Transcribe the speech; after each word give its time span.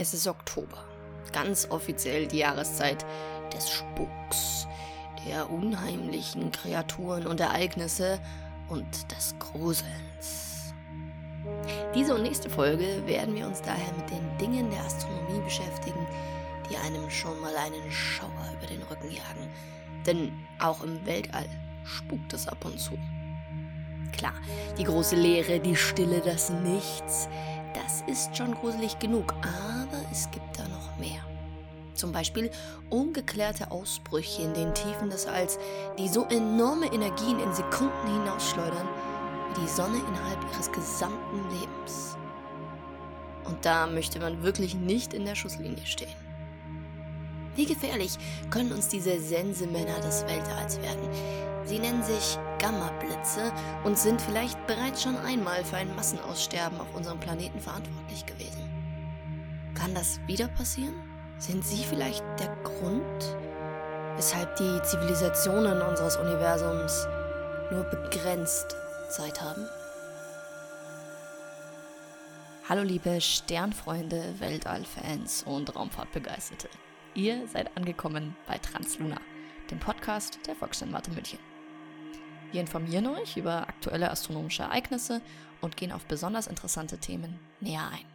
Es 0.00 0.14
ist 0.14 0.26
Oktober, 0.26 0.82
ganz 1.30 1.66
offiziell 1.70 2.26
die 2.26 2.38
Jahreszeit 2.38 3.04
des 3.52 3.68
Spuks, 3.68 4.66
der 5.26 5.50
unheimlichen 5.50 6.50
Kreaturen 6.52 7.26
und 7.26 7.38
Ereignisse 7.38 8.18
und 8.70 9.12
des 9.12 9.34
Gruselns. 9.38 10.72
Diese 11.94 12.14
und 12.14 12.22
nächste 12.22 12.48
Folge 12.48 13.06
werden 13.06 13.34
wir 13.34 13.46
uns 13.46 13.60
daher 13.60 13.92
mit 13.92 14.08
den 14.08 14.38
Dingen 14.38 14.70
der 14.70 14.80
Astronomie 14.80 15.44
beschäftigen, 15.44 16.06
die 16.70 16.78
einem 16.78 17.10
schon 17.10 17.38
mal 17.38 17.54
einen 17.56 17.92
Schauer 17.92 18.54
über 18.56 18.68
den 18.68 18.82
Rücken 18.84 19.10
jagen. 19.10 19.50
Denn 20.06 20.32
auch 20.60 20.82
im 20.82 21.04
Weltall 21.04 21.44
spukt 21.84 22.32
es 22.32 22.48
ab 22.48 22.64
und 22.64 22.80
zu. 22.80 22.98
Klar, 24.12 24.32
die 24.78 24.84
große 24.84 25.16
Leere, 25.16 25.60
die 25.60 25.76
Stille, 25.76 26.20
das 26.24 26.48
Nichts, 26.48 27.28
das 27.74 28.02
ist 28.06 28.36
schon 28.36 28.54
gruselig 28.54 28.98
genug, 28.98 29.34
aber 29.42 30.00
es 30.10 30.30
gibt 30.30 30.58
da 30.58 30.62
noch 30.64 30.96
mehr. 30.98 31.20
Zum 31.94 32.12
Beispiel 32.12 32.50
ungeklärte 32.88 33.70
Ausbrüche 33.70 34.42
in 34.42 34.54
den 34.54 34.74
Tiefen 34.74 35.10
des 35.10 35.26
Alls, 35.26 35.58
die 35.98 36.08
so 36.08 36.24
enorme 36.26 36.86
Energien 36.86 37.38
in 37.38 37.52
Sekunden 37.52 38.06
hinausschleudern, 38.06 38.88
wie 39.50 39.60
die 39.60 39.68
Sonne 39.68 39.98
innerhalb 39.98 40.42
ihres 40.52 40.72
gesamten 40.72 41.50
Lebens. 41.50 42.16
Und 43.44 43.64
da 43.64 43.86
möchte 43.86 44.20
man 44.20 44.42
wirklich 44.42 44.74
nicht 44.74 45.12
in 45.12 45.24
der 45.24 45.34
Schusslinie 45.34 45.84
stehen. 45.84 46.29
Wie 47.60 47.66
gefährlich 47.66 48.16
können 48.48 48.72
uns 48.72 48.88
diese 48.88 49.20
Sensemänner 49.20 50.00
des 50.00 50.22
Weltalls 50.22 50.80
werden? 50.80 51.06
Sie 51.66 51.78
nennen 51.78 52.02
sich 52.02 52.38
Gamma-Blitze 52.58 53.52
und 53.84 53.98
sind 53.98 54.18
vielleicht 54.22 54.66
bereits 54.66 55.02
schon 55.02 55.14
einmal 55.18 55.62
für 55.62 55.76
ein 55.76 55.94
Massenaussterben 55.94 56.80
auf 56.80 56.94
unserem 56.94 57.20
Planeten 57.20 57.60
verantwortlich 57.60 58.24
gewesen. 58.24 58.62
Kann 59.74 59.94
das 59.94 60.20
wieder 60.26 60.48
passieren? 60.48 60.94
Sind 61.36 61.62
sie 61.62 61.84
vielleicht 61.84 62.24
der 62.38 62.56
Grund, 62.64 63.36
weshalb 64.16 64.56
die 64.56 64.80
Zivilisationen 64.84 65.82
unseres 65.82 66.16
Universums 66.16 67.06
nur 67.70 67.84
begrenzt 67.84 68.74
Zeit 69.10 69.38
haben? 69.42 69.66
Hallo 72.66 72.84
liebe 72.84 73.20
Sternfreunde, 73.20 74.36
Weltallfans 74.38 75.42
und 75.42 75.76
Raumfahrtbegeisterte. 75.76 76.70
Ihr 77.16 77.48
seid 77.48 77.76
angekommen 77.76 78.36
bei 78.46 78.56
Transluna, 78.58 79.20
dem 79.68 79.80
Podcast 79.80 80.38
der 80.46 80.54
Volkssternwarte 80.54 81.10
München. 81.10 81.40
Wir 82.52 82.60
informieren 82.60 83.08
euch 83.08 83.36
über 83.36 83.68
aktuelle 83.68 84.12
astronomische 84.12 84.62
Ereignisse 84.62 85.20
und 85.60 85.76
gehen 85.76 85.90
auf 85.90 86.06
besonders 86.06 86.46
interessante 86.46 86.98
Themen 86.98 87.40
näher 87.58 87.88
ein. 87.90 88.06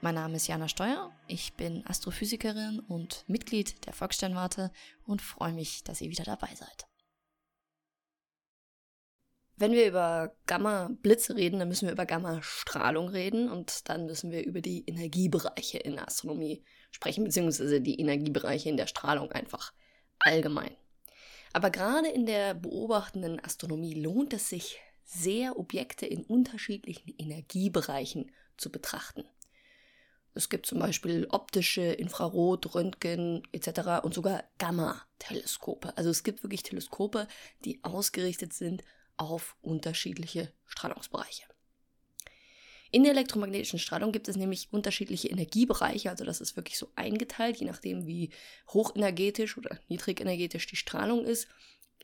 Mein 0.00 0.16
Name 0.16 0.34
ist 0.34 0.48
Jana 0.48 0.66
Steuer, 0.66 1.12
ich 1.28 1.54
bin 1.54 1.86
Astrophysikerin 1.86 2.80
und 2.80 3.24
Mitglied 3.28 3.86
der 3.86 3.92
Volkssternwarte 3.92 4.72
und 5.06 5.22
freue 5.22 5.52
mich, 5.52 5.84
dass 5.84 6.00
ihr 6.00 6.10
wieder 6.10 6.24
dabei 6.24 6.52
seid. 6.56 6.88
Wenn 9.54 9.70
wir 9.70 9.86
über 9.86 10.34
Gamma-Blitze 10.46 11.36
reden, 11.36 11.60
dann 11.60 11.68
müssen 11.68 11.86
wir 11.86 11.92
über 11.92 12.04
Gamma-Strahlung 12.04 13.08
reden 13.10 13.48
und 13.48 13.88
dann 13.88 14.06
müssen 14.06 14.32
wir 14.32 14.44
über 14.44 14.60
die 14.60 14.82
Energiebereiche 14.88 15.78
in 15.78 15.92
der 15.92 16.08
Astronomie 16.08 16.64
sprechen, 16.92 17.24
beziehungsweise 17.24 17.80
die 17.80 17.98
Energiebereiche 17.98 18.68
in 18.68 18.76
der 18.76 18.86
Strahlung 18.86 19.32
einfach 19.32 19.72
allgemein. 20.20 20.76
Aber 21.52 21.70
gerade 21.70 22.08
in 22.08 22.26
der 22.26 22.54
beobachtenden 22.54 23.44
Astronomie 23.44 23.94
lohnt 23.94 24.32
es 24.32 24.48
sich 24.48 24.78
sehr, 25.04 25.58
Objekte 25.58 26.06
in 26.06 26.24
unterschiedlichen 26.24 27.14
Energiebereichen 27.18 28.30
zu 28.56 28.70
betrachten. 28.70 29.24
Es 30.34 30.48
gibt 30.48 30.64
zum 30.64 30.78
Beispiel 30.78 31.26
optische, 31.30 31.82
Infrarot, 31.82 32.74
Röntgen 32.74 33.42
etc. 33.52 34.02
und 34.02 34.14
sogar 34.14 34.44
Gamma-Teleskope. 34.58 35.96
Also 35.98 36.08
es 36.08 36.22
gibt 36.22 36.42
wirklich 36.42 36.62
Teleskope, 36.62 37.28
die 37.66 37.84
ausgerichtet 37.84 38.54
sind 38.54 38.82
auf 39.18 39.56
unterschiedliche 39.60 40.50
Strahlungsbereiche. 40.64 41.42
In 42.92 43.04
der 43.04 43.12
elektromagnetischen 43.12 43.78
Strahlung 43.78 44.12
gibt 44.12 44.28
es 44.28 44.36
nämlich 44.36 44.68
unterschiedliche 44.70 45.28
Energiebereiche, 45.28 46.10
also 46.10 46.26
das 46.26 46.42
ist 46.42 46.56
wirklich 46.56 46.76
so 46.76 46.90
eingeteilt, 46.94 47.56
je 47.56 47.66
nachdem 47.66 48.06
wie 48.06 48.28
hochenergetisch 48.68 49.56
oder 49.56 49.78
niedrigenergetisch 49.88 50.66
die 50.66 50.76
Strahlung 50.76 51.24
ist, 51.24 51.48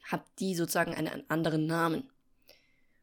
hat 0.02 0.24
die 0.38 0.54
sozusagen 0.54 0.94
einen 0.94 1.28
anderen 1.28 1.66
Namen. 1.66 2.10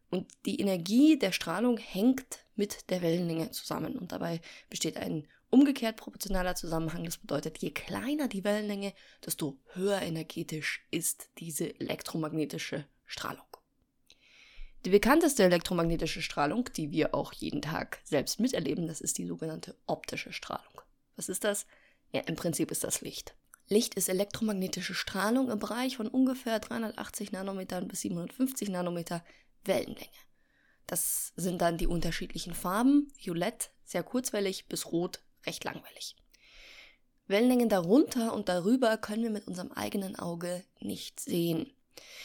Und 0.10 0.26
die 0.48 0.60
Energie 0.60 1.20
der 1.20 1.32
Strahlung 1.32 1.78
hängt 1.78 2.40
mit 2.56 2.90
der 2.90 3.04
Wellenlänge 3.04 3.52
zusammen 3.52 3.96
und 3.98 4.12
dabei 4.12 4.42
besteht 4.72 4.98
ein 4.98 5.28
umgekehrt 5.52 5.98
proportionaler 5.98 6.56
Zusammenhang. 6.56 7.04
Das 7.04 7.18
bedeutet, 7.18 7.60
je 7.60 7.70
kleiner 7.70 8.28
die 8.28 8.44
Wellenlänge, 8.44 8.94
desto 9.24 9.60
höher 9.74 10.02
energetisch 10.02 10.84
ist 10.90 11.30
diese 11.38 11.80
elektromagnetische 11.80 12.86
Strahlung. 13.06 13.55
Die 14.86 14.92
bekannteste 14.92 15.44
elektromagnetische 15.44 16.22
Strahlung, 16.22 16.70
die 16.76 16.92
wir 16.92 17.16
auch 17.16 17.34
jeden 17.34 17.64
Tag 17.64 18.00
selbst 18.04 18.40
miterleben, 18.40 18.88
das 18.88 19.02
ist 19.02 19.18
die 19.18 19.26
sogenannte 19.26 19.76
optische 19.88 20.32
Strahlung. 20.32 20.82
Was 21.16 21.28
ist 21.28 21.44
das? 21.44 21.66
Ja, 22.12 22.22
im 22.22 22.36
Prinzip 22.36 22.70
ist 22.70 22.84
das 22.84 23.02
Licht. 23.02 23.36
Licht 23.68 23.96
ist 23.96 24.10
elektromagnetische 24.10 24.94
Strahlung 24.94 25.50
im 25.50 25.58
Bereich 25.58 25.98
von 25.98 26.08
ungefähr 26.08 26.60
380 26.60 27.32
Nanometern 27.32 27.88
bis 27.88 28.02
750 28.02 28.70
Nanometer 28.70 29.26
Wellenlänge. 29.64 30.06
Das 30.86 31.34
sind 31.36 31.64
dann 31.64 31.80
die 31.80 31.88
unterschiedlichen 31.88 32.54
Farben, 32.54 33.12
violett, 33.18 33.72
sehr 33.86 34.04
kurzwellig 34.04 34.68
bis 34.68 34.92
rot, 34.92 35.24
recht 35.48 35.64
langwellig. 35.64 36.16
Wellenlängen 37.26 37.70
darunter 37.70 38.34
und 38.34 38.50
darüber 38.50 38.98
können 38.98 39.24
wir 39.24 39.32
mit 39.32 39.48
unserem 39.48 39.72
eigenen 39.72 40.16
Auge 40.16 40.64
nicht 40.80 41.20
sehen. 41.20 41.72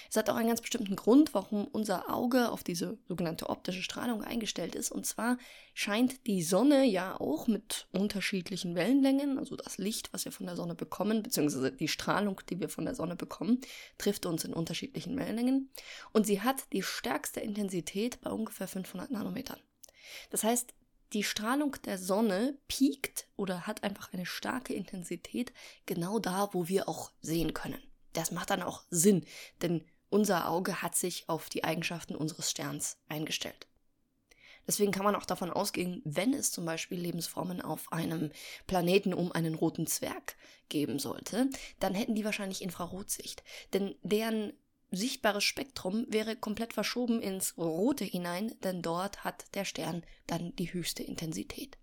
Es 0.09 0.17
hat 0.17 0.29
auch 0.29 0.35
einen 0.35 0.49
ganz 0.49 0.61
bestimmten 0.61 0.97
Grund, 0.97 1.35
warum 1.35 1.67
unser 1.67 2.13
Auge 2.13 2.51
auf 2.51 2.65
diese 2.65 2.99
sogenannte 3.07 3.49
optische 3.49 3.83
Strahlung 3.83 4.23
eingestellt 4.23 4.75
ist. 4.75 4.91
Und 4.91 5.07
zwar 5.07 5.39
scheint 5.75 6.27
die 6.27 6.43
Sonne 6.43 6.85
ja 6.85 7.19
auch 7.21 7.47
mit 7.47 7.87
unterschiedlichen 7.93 8.75
Wellenlängen, 8.75 9.39
also 9.39 9.57
das 9.57 9.79
Licht, 9.79 10.13
was 10.13 10.25
wir 10.25 10.33
von 10.33 10.47
der 10.47 10.57
Sonne 10.57 10.75
bekommen, 10.75 11.23
beziehungsweise 11.23 11.73
die 11.73 11.89
Strahlung, 11.89 12.41
die 12.49 12.59
wir 12.61 12.69
von 12.69 12.85
der 12.85 12.95
Sonne 12.95 13.17
bekommen, 13.17 13.61
trifft 13.99 14.27
uns 14.27 14.45
in 14.45 14.53
unterschiedlichen 14.53 15.17
Wellenlängen. 15.17 15.71
Und 16.13 16.27
sie 16.27 16.41
hat 16.41 16.65
die 16.73 16.83
stärkste 16.83 17.41
Intensität 17.41 18.21
bei 18.21 18.31
ungefähr 18.31 18.69
500 18.69 19.11
Nanometern. 19.11 19.61
Das 20.31 20.43
heißt, 20.43 20.75
die 21.13 21.25
Strahlung 21.25 21.77
der 21.85 21.99
Sonne 21.99 22.57
piekt 22.69 23.27
oder 23.37 23.67
hat 23.67 23.83
einfach 23.83 24.13
eine 24.13 24.27
starke 24.27 24.75
Intensität 24.75 25.53
genau 25.87 26.21
da, 26.21 26.51
wo 26.53 26.69
wir 26.69 26.89
auch 26.89 27.11
sehen 27.21 27.53
können 27.53 27.90
das 28.13 28.31
macht 28.31 28.51
dann 28.51 28.63
auch 28.63 28.85
Sinn, 28.91 29.25
denn 29.63 29.85
unser 30.09 30.49
Auge 30.49 30.83
hat 30.83 30.97
sich 30.97 31.29
auf 31.29 31.49
die 31.49 31.65
Eigenschaften 31.65 32.17
unseres 32.17 32.51
Sterns 32.51 32.99
eingestellt. 33.09 33.69
Deswegen 34.67 34.93
kann 34.93 35.05
man 35.05 35.17
auch 35.17 35.25
davon 35.25 35.51
ausgehen, 35.51 36.03
wenn 36.05 36.35
es 36.35 36.53
zum 36.53 36.65
Beispiel 36.65 36.99
Lebensformen 37.01 37.61
auf 37.61 37.93
einem 37.93 38.31
Planeten 38.67 39.15
um 39.15 39.33
einen 39.33 39.55
roten 39.55 39.87
Zwerg 39.87 40.37
geben 40.69 40.99
sollte, 40.99 41.49
dann 41.81 41.95
hätten 41.95 42.15
die 42.15 42.25
wahrscheinlich 42.25 42.63
Infrarotsicht. 42.63 43.43
Denn 43.73 43.97
deren 44.03 44.53
sichtbares 44.93 45.45
Spektrum 45.45 46.07
wäre 46.09 46.37
komplett 46.37 46.73
verschoben 46.73 47.21
ins 47.21 47.57
Rote 47.57 48.05
hinein, 48.05 48.55
denn 48.63 48.83
dort 48.83 49.25
hat 49.25 49.45
der 49.55 49.65
Stern 49.65 50.05
dann 50.27 50.55
die 50.57 50.73
höchste 50.73 51.03
Intensität. 51.03 51.79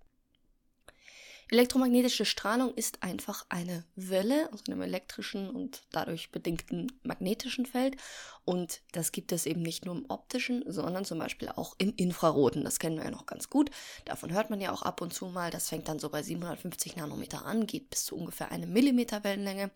Elektromagnetische 1.49 2.25
Strahlung 2.25 2.73
ist 2.73 3.03
einfach 3.03 3.45
eine 3.47 3.85
Welle 3.95 4.49
aus 4.51 4.63
einem 4.67 4.81
elektrischen 4.81 5.49
und 5.49 5.83
dadurch 5.91 6.29
bedingten 6.29 6.91
magnetischen 7.03 7.65
Feld. 7.65 7.95
Und 8.43 8.81
das 8.91 9.13
gibt 9.13 9.31
es 9.31 9.45
eben 9.45 9.61
nicht 9.61 9.85
nur 9.85 9.95
im 9.95 10.05
optischen, 10.09 10.65
sondern 10.67 11.05
zum 11.05 11.19
Beispiel 11.19 11.47
auch 11.47 11.75
im 11.77 11.93
Infraroten. 11.95 12.65
Das 12.65 12.79
kennen 12.79 12.97
wir 12.97 13.05
ja 13.05 13.11
noch 13.11 13.25
ganz 13.25 13.49
gut. 13.49 13.69
Davon 14.03 14.33
hört 14.33 14.49
man 14.49 14.59
ja 14.59 14.73
auch 14.73 14.81
ab 14.81 14.99
und 14.99 15.13
zu 15.13 15.27
mal. 15.27 15.49
Das 15.49 15.69
fängt 15.69 15.87
dann 15.87 15.99
so 15.99 16.09
bei 16.09 16.21
750 16.21 16.97
Nanometer 16.97 17.45
an, 17.45 17.65
geht 17.65 17.89
bis 17.89 18.03
zu 18.03 18.17
ungefähr 18.17 18.51
einem 18.51 18.73
Millimeter 18.73 19.23
Wellenlänge. 19.23 19.71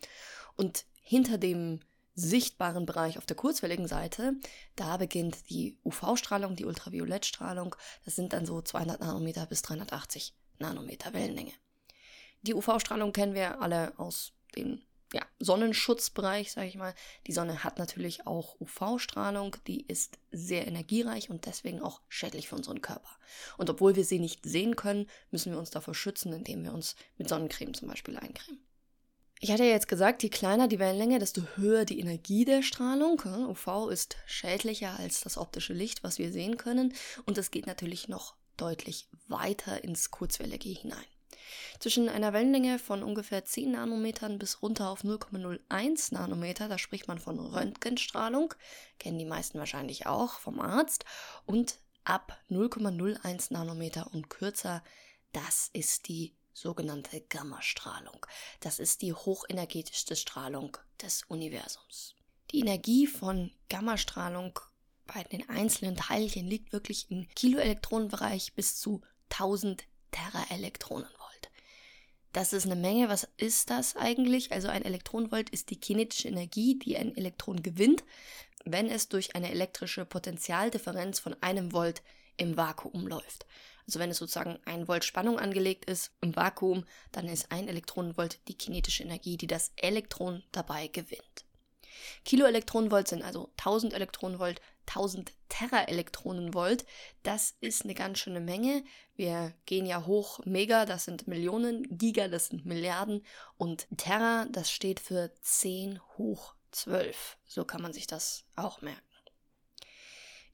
Und 0.56 0.84
hinter 1.00 1.38
dem 1.38 1.80
sichtbaren 2.14 2.84
Bereich 2.84 3.16
auf 3.16 3.24
der 3.24 3.36
kurzwelligen 3.36 3.88
Seite, 3.88 4.34
da 4.76 4.98
beginnt 4.98 5.48
die 5.48 5.78
UV-Strahlung, 5.84 6.54
die 6.54 6.66
Ultraviolettstrahlung. 6.66 7.74
Das 8.04 8.14
sind 8.14 8.34
dann 8.34 8.44
so 8.44 8.60
200 8.60 9.00
Nanometer 9.00 9.46
bis 9.46 9.62
380 9.62 10.34
Nanometer 10.58 11.12
Wellenlänge. 11.12 11.52
Die 12.42 12.54
UV-Strahlung 12.54 13.12
kennen 13.12 13.34
wir 13.34 13.60
alle 13.60 13.98
aus 13.98 14.32
dem 14.56 14.82
ja, 15.12 15.22
Sonnenschutzbereich, 15.38 16.52
sage 16.52 16.68
ich 16.68 16.76
mal. 16.76 16.94
Die 17.26 17.32
Sonne 17.32 17.64
hat 17.64 17.78
natürlich 17.78 18.26
auch 18.26 18.58
UV-Strahlung, 18.60 19.56
die 19.66 19.86
ist 19.86 20.18
sehr 20.30 20.66
energiereich 20.66 21.30
und 21.30 21.46
deswegen 21.46 21.82
auch 21.82 22.00
schädlich 22.08 22.48
für 22.48 22.56
unseren 22.56 22.80
Körper. 22.80 23.10
Und 23.58 23.68
obwohl 23.70 23.94
wir 23.94 24.04
sie 24.04 24.18
nicht 24.18 24.44
sehen 24.44 24.76
können, 24.76 25.08
müssen 25.30 25.52
wir 25.52 25.58
uns 25.58 25.70
davor 25.70 25.94
schützen, 25.94 26.32
indem 26.32 26.64
wir 26.64 26.72
uns 26.72 26.96
mit 27.18 27.28
Sonnencreme 27.28 27.74
zum 27.74 27.88
Beispiel 27.88 28.16
eincremen. 28.16 28.62
Ich 29.44 29.50
hatte 29.50 29.64
ja 29.64 29.70
jetzt 29.70 29.88
gesagt, 29.88 30.22
je 30.22 30.28
kleiner 30.28 30.68
die 30.68 30.78
Wellenlänge, 30.78 31.18
desto 31.18 31.42
höher 31.56 31.84
die 31.84 31.98
Energie 31.98 32.44
der 32.44 32.62
Strahlung. 32.62 33.20
UV 33.24 33.88
ist 33.90 34.16
schädlicher 34.24 34.96
als 34.98 35.20
das 35.20 35.36
optische 35.36 35.72
Licht, 35.72 36.04
was 36.04 36.18
wir 36.18 36.30
sehen 36.30 36.56
können. 36.56 36.94
Und 37.26 37.38
es 37.38 37.50
geht 37.50 37.66
natürlich 37.66 38.08
noch 38.08 38.36
deutlich 38.56 39.08
weiter 39.28 39.82
ins 39.84 40.10
Kurzwellige 40.10 40.68
hinein. 40.68 41.04
Zwischen 41.80 42.08
einer 42.08 42.32
Wellenlänge 42.32 42.78
von 42.78 43.02
ungefähr 43.02 43.44
10 43.44 43.72
Nanometern 43.72 44.38
bis 44.38 44.62
runter 44.62 44.90
auf 44.90 45.02
0,01 45.02 46.14
Nanometer, 46.14 46.68
da 46.68 46.78
spricht 46.78 47.08
man 47.08 47.18
von 47.18 47.38
Röntgenstrahlung, 47.38 48.54
kennen 48.98 49.18
die 49.18 49.24
meisten 49.24 49.58
wahrscheinlich 49.58 50.06
auch 50.06 50.38
vom 50.38 50.60
Arzt, 50.60 51.04
und 51.44 51.78
ab 52.04 52.38
0,01 52.50 53.52
Nanometer 53.52 54.12
und 54.12 54.30
kürzer, 54.30 54.82
das 55.32 55.70
ist 55.72 56.08
die 56.08 56.34
sogenannte 56.52 57.20
Gammastrahlung. 57.20 58.26
Das 58.60 58.78
ist 58.78 59.02
die 59.02 59.12
hochenergetischste 59.12 60.16
Strahlung 60.16 60.76
des 61.00 61.24
Universums. 61.24 62.14
Die 62.50 62.60
Energie 62.60 63.06
von 63.06 63.50
Gammastrahlung 63.68 64.58
bei 65.06 65.22
den 65.24 65.48
einzelnen 65.48 65.96
Teilchen 65.96 66.46
liegt 66.46 66.72
wirklich 66.72 67.10
im 67.10 67.28
Kiloelektronenbereich 67.34 68.54
bis 68.54 68.78
zu 68.78 69.00
1000 69.30 69.84
Teraelektronenvolt. 70.10 71.50
Das 72.32 72.52
ist 72.52 72.64
eine 72.64 72.76
Menge. 72.76 73.08
Was 73.08 73.28
ist 73.36 73.70
das 73.70 73.96
eigentlich? 73.96 74.52
Also 74.52 74.68
ein 74.68 74.84
Elektronenvolt 74.84 75.50
ist 75.50 75.70
die 75.70 75.80
kinetische 75.80 76.28
Energie, 76.28 76.78
die 76.78 76.96
ein 76.96 77.16
Elektron 77.16 77.62
gewinnt, 77.62 78.04
wenn 78.64 78.88
es 78.88 79.08
durch 79.08 79.34
eine 79.34 79.50
elektrische 79.50 80.04
Potentialdifferenz 80.04 81.20
von 81.20 81.36
einem 81.42 81.72
Volt 81.72 82.02
im 82.36 82.56
Vakuum 82.56 83.06
läuft. 83.06 83.46
Also 83.86 83.98
wenn 83.98 84.10
es 84.10 84.18
sozusagen 84.18 84.58
ein 84.64 84.88
Volt 84.88 85.04
Spannung 85.04 85.38
angelegt 85.38 85.84
ist 85.86 86.12
im 86.20 86.34
Vakuum, 86.34 86.84
dann 87.10 87.28
ist 87.28 87.50
ein 87.50 87.68
Elektronenvolt 87.68 88.38
die 88.48 88.54
kinetische 88.54 89.02
Energie, 89.02 89.36
die 89.36 89.48
das 89.48 89.72
Elektron 89.76 90.42
dabei 90.52 90.86
gewinnt. 90.86 91.44
Kiloelektronenvolt 92.24 93.08
sind 93.08 93.22
also 93.22 93.50
1000 93.58 93.92
Elektronenvolt, 93.92 94.60
1000 94.86 95.32
Teraelektronenvolt. 95.48 96.84
Das 97.22 97.54
ist 97.60 97.84
eine 97.84 97.94
ganz 97.94 98.18
schöne 98.18 98.40
Menge. 98.40 98.84
Wir 99.14 99.54
gehen 99.66 99.86
ja 99.86 100.06
hoch. 100.06 100.40
Mega, 100.44 100.86
das 100.86 101.04
sind 101.04 101.28
Millionen. 101.28 101.98
Giga, 101.98 102.28
das 102.28 102.46
sind 102.46 102.66
Milliarden. 102.66 103.24
Und 103.56 103.86
Terra, 103.96 104.46
das 104.50 104.70
steht 104.70 105.00
für 105.00 105.32
10 105.40 106.00
hoch 106.16 106.54
12. 106.72 107.38
So 107.46 107.64
kann 107.64 107.82
man 107.82 107.92
sich 107.92 108.06
das 108.06 108.44
auch 108.56 108.82
merken. 108.82 109.02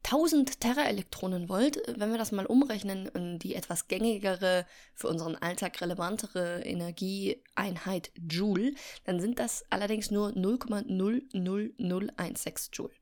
1000 0.04 0.60
Teraelektronenvolt, 0.60 1.81
wenn 1.98 2.10
wir 2.10 2.19
das 2.19 2.32
mal 2.32 2.46
umrechnen 2.46 3.06
in 3.08 3.38
die 3.38 3.54
etwas 3.54 3.88
gängigere, 3.88 4.66
für 4.94 5.08
unseren 5.08 5.36
Alltag 5.36 5.81
relevantere 5.81 6.62
Energieeinheit 6.64 8.10
Joule, 8.16 8.74
dann 9.04 9.20
sind 9.20 9.38
das 9.38 9.64
allerdings 9.70 10.10
nur 10.10 10.31
0,00016 10.31 12.70
Joule. 12.72 12.94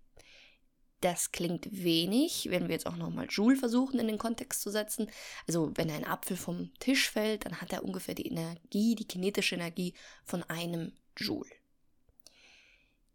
Das 1.01 1.31
klingt 1.31 1.69
wenig, 1.71 2.49
wenn 2.51 2.69
wir 2.69 2.75
jetzt 2.75 2.87
auch 2.87 2.97
nochmal 2.97 3.27
Joule 3.29 3.57
versuchen 3.57 4.01
in 4.01 4.07
den 4.07 4.19
Kontext 4.19 4.63
zu 4.63 4.71
setzen. 4.71 5.11
Also 5.47 5.71
wenn 5.75 5.91
ein 5.91 6.07
Apfel 6.07 6.37
vom 6.37 6.73
Tisch 6.79 7.11
fällt, 7.11 7.45
dann 7.45 7.61
hat 7.61 7.73
er 7.73 7.85
ungefähr 7.85 8.15
die 8.15 8.27
Energie, 8.27 8.95
die 8.95 9.07
kinetische 9.07 9.57
Energie 9.57 9.93
von 10.25 10.43
einem 10.45 10.93
Joule. 11.17 11.51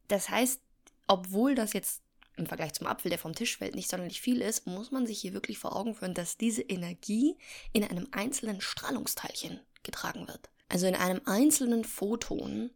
Das 0.08 0.30
heißt, 0.30 0.62
obwohl 1.08 1.56
das 1.56 1.74
jetzt 1.74 2.02
im 2.38 2.46
Vergleich 2.46 2.74
zum 2.74 2.88
Apfel, 2.88 3.10
der 3.10 3.20
vom 3.20 3.34
Tisch 3.34 3.58
fällt, 3.58 3.76
nicht 3.76 3.90
sonderlich 3.90 4.22
viel 4.22 4.42
ist, 4.42 4.68
muss 4.68 4.92
man 4.92 5.08
sich 5.08 5.20
hier 5.20 5.34
wirklich 5.34 5.58
vor 5.58 5.76
Augen 5.76 5.96
führen, 5.96 6.14
dass 6.14 6.38
diese 6.38 6.62
Energie 6.62 7.38
in 7.74 7.84
einem 7.84 8.08
einzelnen 8.12 8.62
Strahlungsteilchen 8.62 9.60
getragen 9.84 10.28
wird. 10.28 10.50
Also 10.70 10.86
in 10.86 10.96
einem 10.96 11.22
einzelnen 11.26 11.84
Photon 11.84 12.72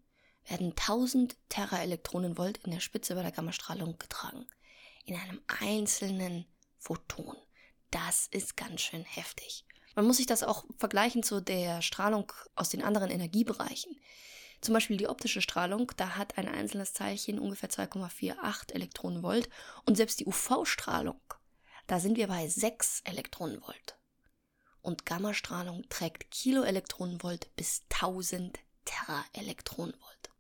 werden 0.48 0.72
1000 0.72 1.38
Teraelektronenvolt 1.50 2.58
in 2.66 2.72
der 2.72 2.80
Spitze 2.80 3.16
bei 3.16 3.22
der 3.22 3.32
Gammastrahlung 3.32 3.98
getragen 3.98 4.46
in 5.06 5.16
einem 5.16 5.42
einzelnen 5.48 6.46
Photon. 6.78 7.36
Das 7.92 8.28
ist 8.32 8.58
ganz 8.58 8.82
schön 8.82 9.04
heftig. 9.04 9.66
Man 9.96 10.06
muss 10.06 10.18
sich 10.18 10.26
das 10.26 10.44
auch 10.44 10.66
vergleichen 10.78 11.24
zu 11.24 11.42
der 11.42 11.82
Strahlung 11.82 12.32
aus 12.56 12.70
den 12.70 12.84
anderen 12.84 13.10
Energiebereichen. 13.10 13.98
Zum 14.62 14.74
Beispiel 14.74 14.98
die 14.98 15.08
optische 15.08 15.42
Strahlung, 15.42 15.92
da 15.96 16.16
hat 16.18 16.38
ein 16.38 16.50
einzelnes 16.50 16.94
Teilchen 16.94 17.40
ungefähr 17.40 17.70
2,48 17.70 18.74
Elektronenvolt 18.74 19.50
und 19.86 19.96
selbst 19.96 20.20
die 20.20 20.26
UV-Strahlung, 20.26 21.22
da 21.88 22.00
sind 22.00 22.18
wir 22.18 22.28
bei 22.28 22.48
6 22.48 23.02
Elektronenvolt. 23.06 23.98
Und 24.82 25.06
Gammastrahlung 25.06 25.88
trägt 25.90 26.30
Kiloelektronenvolt 26.32 27.56
bis 27.56 27.84
1000 27.90 28.60
Teraelektronenvolt. 28.86 30.32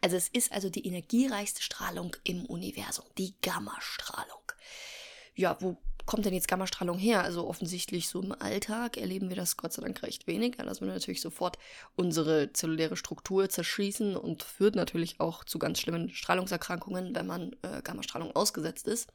Also 0.00 0.16
es 0.16 0.28
ist 0.28 0.52
also 0.52 0.70
die 0.70 0.86
energiereichste 0.86 1.62
Strahlung 1.62 2.16
im 2.24 2.44
Universum, 2.46 3.04
die 3.18 3.34
Gammastrahlung. 3.42 4.52
Ja, 5.34 5.56
wo 5.60 5.76
kommt 6.06 6.26
denn 6.26 6.34
jetzt 6.34 6.48
Gammastrahlung 6.48 6.98
her? 6.98 7.22
Also 7.22 7.46
offensichtlich 7.46 8.08
so 8.08 8.20
im 8.22 8.32
Alltag 8.32 8.96
erleben 8.96 9.28
wir 9.30 9.36
das 9.36 9.56
Gott 9.56 9.72
sei 9.72 9.82
Dank 9.82 10.02
recht 10.02 10.26
wenig. 10.26 10.56
Dass 10.56 10.80
wir 10.80 10.88
natürlich 10.88 11.20
sofort 11.20 11.58
unsere 11.96 12.52
zelluläre 12.52 12.96
Struktur 12.96 13.48
zerschießen 13.48 14.16
und 14.16 14.42
führt 14.42 14.76
natürlich 14.76 15.20
auch 15.20 15.44
zu 15.44 15.58
ganz 15.58 15.80
schlimmen 15.80 16.10
Strahlungserkrankungen, 16.10 17.14
wenn 17.14 17.26
man 17.26 17.56
äh, 17.62 17.82
Gammastrahlung 17.82 18.34
ausgesetzt 18.36 18.86
ist. 18.86 19.08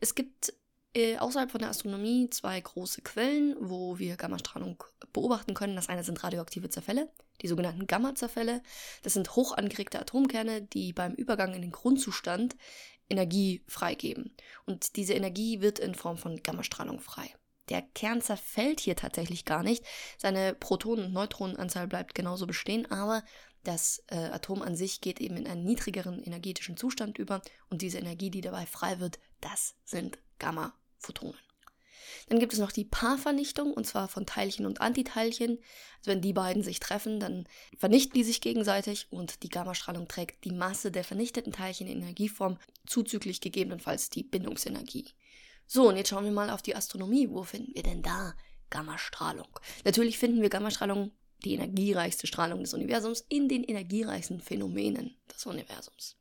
Es 0.00 0.14
gibt 0.14 0.52
äh, 0.96 1.18
außerhalb 1.18 1.50
von 1.50 1.60
der 1.60 1.68
Astronomie 1.68 2.30
zwei 2.30 2.58
große 2.58 3.02
Quellen, 3.02 3.54
wo 3.60 3.98
wir 3.98 4.16
Gammastrahlung 4.16 4.82
beobachten 5.12 5.52
können. 5.52 5.76
Das 5.76 5.90
eine 5.90 6.02
sind 6.02 6.24
radioaktive 6.24 6.70
Zerfälle, 6.70 7.10
die 7.42 7.48
sogenannten 7.48 7.86
Gamma-Zerfälle. 7.86 8.62
Das 9.02 9.12
sind 9.12 9.36
hoch 9.36 9.52
angeregte 9.52 10.00
Atomkerne, 10.00 10.62
die 10.62 10.94
beim 10.94 11.12
Übergang 11.12 11.52
in 11.52 11.60
den 11.60 11.70
Grundzustand 11.70 12.56
Energie 13.10 13.62
freigeben. 13.68 14.34
Und 14.64 14.96
diese 14.96 15.12
Energie 15.12 15.60
wird 15.60 15.78
in 15.78 15.94
Form 15.94 16.16
von 16.16 16.42
Gammastrahlung 16.42 16.98
frei. 17.00 17.30
Der 17.68 17.82
Kern 17.82 18.22
zerfällt 18.22 18.80
hier 18.80 18.96
tatsächlich 18.96 19.44
gar 19.44 19.62
nicht. 19.62 19.84
Seine 20.16 20.54
Protonen- 20.54 21.06
und 21.06 21.12
Neutronenanzahl 21.12 21.88
bleibt 21.88 22.14
genauso 22.14 22.46
bestehen, 22.46 22.90
aber 22.90 23.22
das 23.64 24.02
äh, 24.06 24.16
Atom 24.16 24.62
an 24.62 24.76
sich 24.76 25.02
geht 25.02 25.20
eben 25.20 25.36
in 25.36 25.46
einen 25.46 25.64
niedrigeren 25.64 26.22
energetischen 26.22 26.78
Zustand 26.78 27.18
über 27.18 27.42
und 27.68 27.82
diese 27.82 27.98
Energie, 27.98 28.30
die 28.30 28.40
dabei 28.40 28.64
frei 28.64 28.98
wird, 28.98 29.18
das 29.40 29.74
sind 29.84 30.18
Gamma-Photonen. 31.06 31.40
Dann 32.28 32.40
gibt 32.40 32.52
es 32.52 32.58
noch 32.58 32.72
die 32.72 32.84
Paarvernichtung, 32.84 33.72
und 33.72 33.86
zwar 33.86 34.08
von 34.08 34.26
Teilchen 34.26 34.66
und 34.66 34.80
Antiteilchen. 34.80 35.58
Also 35.98 36.10
wenn 36.10 36.20
die 36.20 36.32
beiden 36.32 36.62
sich 36.62 36.80
treffen, 36.80 37.20
dann 37.20 37.46
vernichten 37.78 38.14
die 38.14 38.24
sich 38.24 38.40
gegenseitig 38.40 39.06
und 39.10 39.42
die 39.42 39.48
Gammastrahlung 39.48 40.08
trägt 40.08 40.44
die 40.44 40.52
Masse 40.52 40.90
der 40.90 41.04
vernichteten 41.04 41.52
Teilchen 41.52 41.86
in 41.86 42.02
Energieform, 42.02 42.58
zuzüglich 42.86 43.40
gegebenenfalls 43.40 44.10
die 44.10 44.24
Bindungsenergie. 44.24 45.06
So, 45.66 45.88
und 45.88 45.96
jetzt 45.96 46.08
schauen 46.08 46.24
wir 46.24 46.32
mal 46.32 46.50
auf 46.50 46.62
die 46.62 46.74
Astronomie. 46.74 47.28
Wo 47.30 47.42
finden 47.44 47.74
wir 47.74 47.82
denn 47.82 48.02
da 48.02 48.34
Gammastrahlung? 48.70 49.48
Natürlich 49.84 50.18
finden 50.18 50.42
wir 50.42 50.48
Gammastrahlung, 50.48 51.12
die 51.44 51.54
energiereichste 51.54 52.26
Strahlung 52.26 52.60
des 52.60 52.74
Universums, 52.74 53.24
in 53.28 53.48
den 53.48 53.62
energiereichsten 53.62 54.40
Phänomenen 54.40 55.16
des 55.32 55.46
Universums. 55.46 56.16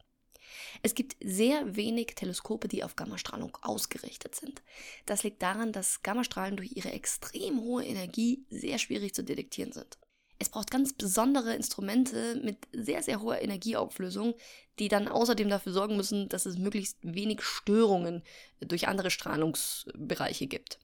Es 0.82 0.96
gibt 0.96 1.16
sehr 1.24 1.76
wenig 1.76 2.14
Teleskope, 2.16 2.68
die 2.68 2.84
auf 2.84 2.96
Gammastrahlung 2.96 3.58
ausgerichtet 3.62 4.36
sind. 4.36 4.62
Das 5.06 5.24
liegt 5.24 5.42
daran, 5.42 5.72
dass 5.72 6.04
Gammastrahlen 6.04 6.58
durch 6.58 6.72
ihre 6.76 6.92
extrem 6.92 7.62
hohe 7.62 7.86
Energie 7.86 8.46
sehr 8.50 8.78
schwierig 8.78 9.14
zu 9.14 9.24
detektieren 9.24 9.72
sind. 9.72 9.98
Es 10.38 10.50
braucht 10.50 10.70
ganz 10.70 10.94
besondere 10.94 11.56
Instrumente 11.56 12.42
mit 12.44 12.68
sehr, 12.74 13.02
sehr 13.02 13.22
hoher 13.22 13.42
Energieauflösung, 13.42 14.36
die 14.80 14.90
dann 14.90 15.08
außerdem 15.08 15.50
dafür 15.50 15.72
sorgen 15.72 15.96
müssen, 15.96 16.28
dass 16.28 16.46
es 16.46 16.58
möglichst 16.58 16.98
wenig 17.02 17.42
Störungen 17.42 18.22
durch 18.60 18.88
andere 18.88 19.12
Strahlungsbereiche 19.12 20.48
gibt. 20.48 20.80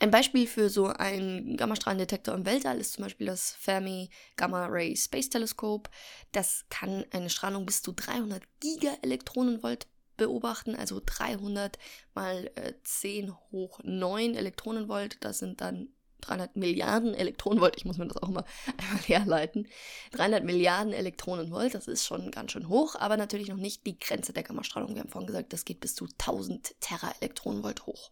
Ein 0.00 0.10
Beispiel 0.10 0.46
für 0.46 0.68
so 0.68 0.86
einen 0.86 1.56
Gammastrahlendetektor 1.56 2.34
im 2.34 2.46
Weltall 2.46 2.78
ist 2.78 2.94
zum 2.94 3.04
Beispiel 3.04 3.26
das 3.26 3.52
Fermi 3.52 4.10
Gamma 4.36 4.66
Ray 4.66 4.96
Space 4.96 5.30
Telescope. 5.30 5.90
Das 6.32 6.64
kann 6.70 7.04
eine 7.10 7.30
Strahlung 7.30 7.66
bis 7.66 7.82
zu 7.82 7.92
300 7.92 8.42
Gigaelektronenvolt 8.60 9.86
beobachten, 10.16 10.76
also 10.76 11.00
300 11.04 11.78
mal 12.14 12.50
äh, 12.54 12.74
10 12.84 13.34
hoch 13.50 13.80
9 13.82 14.34
Elektronenvolt. 14.34 15.18
Das 15.20 15.38
sind 15.38 15.60
dann 15.60 15.88
300 16.22 16.56
Milliarden 16.56 17.14
Elektronenvolt, 17.14 17.76
ich 17.76 17.84
muss 17.84 17.98
mir 17.98 18.06
das 18.06 18.22
auch 18.22 18.28
mal 18.28 18.44
einmal 18.78 19.02
herleiten. 19.02 19.68
300 20.12 20.44
Milliarden 20.44 20.92
Elektronenvolt, 20.92 21.74
das 21.74 21.88
ist 21.88 22.06
schon 22.06 22.30
ganz 22.30 22.52
schön 22.52 22.68
hoch, 22.68 22.94
aber 22.96 23.16
natürlich 23.16 23.48
noch 23.48 23.56
nicht 23.56 23.86
die 23.86 23.98
Grenze 23.98 24.32
der 24.32 24.44
Gammastrahlung. 24.44 24.94
Wir 24.94 25.02
haben 25.02 25.10
vorhin 25.10 25.26
gesagt, 25.26 25.52
das 25.52 25.64
geht 25.64 25.80
bis 25.80 25.94
zu 25.94 26.06
1000 26.06 26.80
Teraelektronenvolt 26.80 27.86
hoch. 27.86 28.10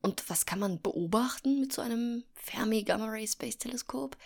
Und 0.00 0.28
was 0.30 0.46
kann 0.46 0.60
man 0.60 0.80
beobachten 0.80 1.60
mit 1.60 1.72
so 1.72 1.82
einem 1.82 2.24
Fermi 2.34 2.84
Gamma 2.84 3.06
Ray 3.06 3.26
Space 3.26 3.58
Teleskop? 3.58 4.16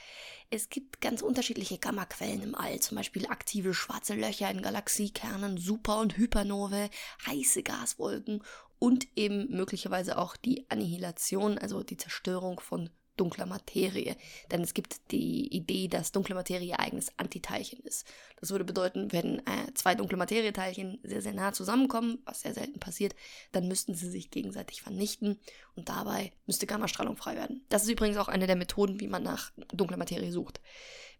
Es 0.50 0.68
gibt 0.68 1.00
ganz 1.00 1.22
unterschiedliche 1.22 1.78
Gammaquellen 1.78 2.42
im 2.42 2.54
All, 2.54 2.78
zum 2.80 2.98
Beispiel 2.98 3.26
aktive 3.26 3.72
schwarze 3.72 4.14
Löcher 4.14 4.50
in 4.50 4.60
Galaxiekernen, 4.60 5.56
Super- 5.56 6.00
und 6.00 6.18
Hypernovae, 6.18 6.90
heiße 7.26 7.62
Gaswolken 7.62 8.42
und 8.78 9.06
eben 9.16 9.48
möglicherweise 9.50 10.18
auch 10.18 10.36
die 10.36 10.66
Annihilation, 10.68 11.56
also 11.56 11.82
die 11.82 11.96
Zerstörung 11.96 12.60
von 12.60 12.90
dunkler 13.16 13.46
Materie. 13.46 14.16
Denn 14.50 14.62
es 14.62 14.74
gibt 14.74 15.10
die 15.10 15.54
Idee, 15.54 15.88
dass 15.88 16.12
dunkle 16.12 16.34
Materie 16.34 16.68
ihr 16.68 16.80
eigenes 16.80 17.18
Antiteilchen 17.18 17.80
ist. 17.80 18.06
Das 18.40 18.50
würde 18.50 18.64
bedeuten, 18.64 19.12
wenn 19.12 19.38
äh, 19.40 19.72
zwei 19.74 19.94
dunkle 19.94 20.16
Materieteilchen 20.16 20.98
sehr, 21.02 21.22
sehr 21.22 21.34
nah 21.34 21.52
zusammenkommen, 21.52 22.18
was 22.24 22.42
sehr 22.42 22.54
selten 22.54 22.80
passiert, 22.80 23.14
dann 23.52 23.68
müssten 23.68 23.94
sie 23.94 24.10
sich 24.10 24.30
gegenseitig 24.30 24.82
vernichten 24.82 25.38
und 25.76 25.88
dabei 25.88 26.32
müsste 26.46 26.66
Gammastrahlung 26.66 27.16
frei 27.16 27.36
werden. 27.36 27.64
Das 27.68 27.84
ist 27.84 27.90
übrigens 27.90 28.16
auch 28.16 28.28
eine 28.28 28.46
der 28.46 28.56
Methoden, 28.56 29.00
wie 29.00 29.08
man 29.08 29.22
nach 29.22 29.52
dunkler 29.72 29.96
Materie 29.98 30.32
sucht. 30.32 30.60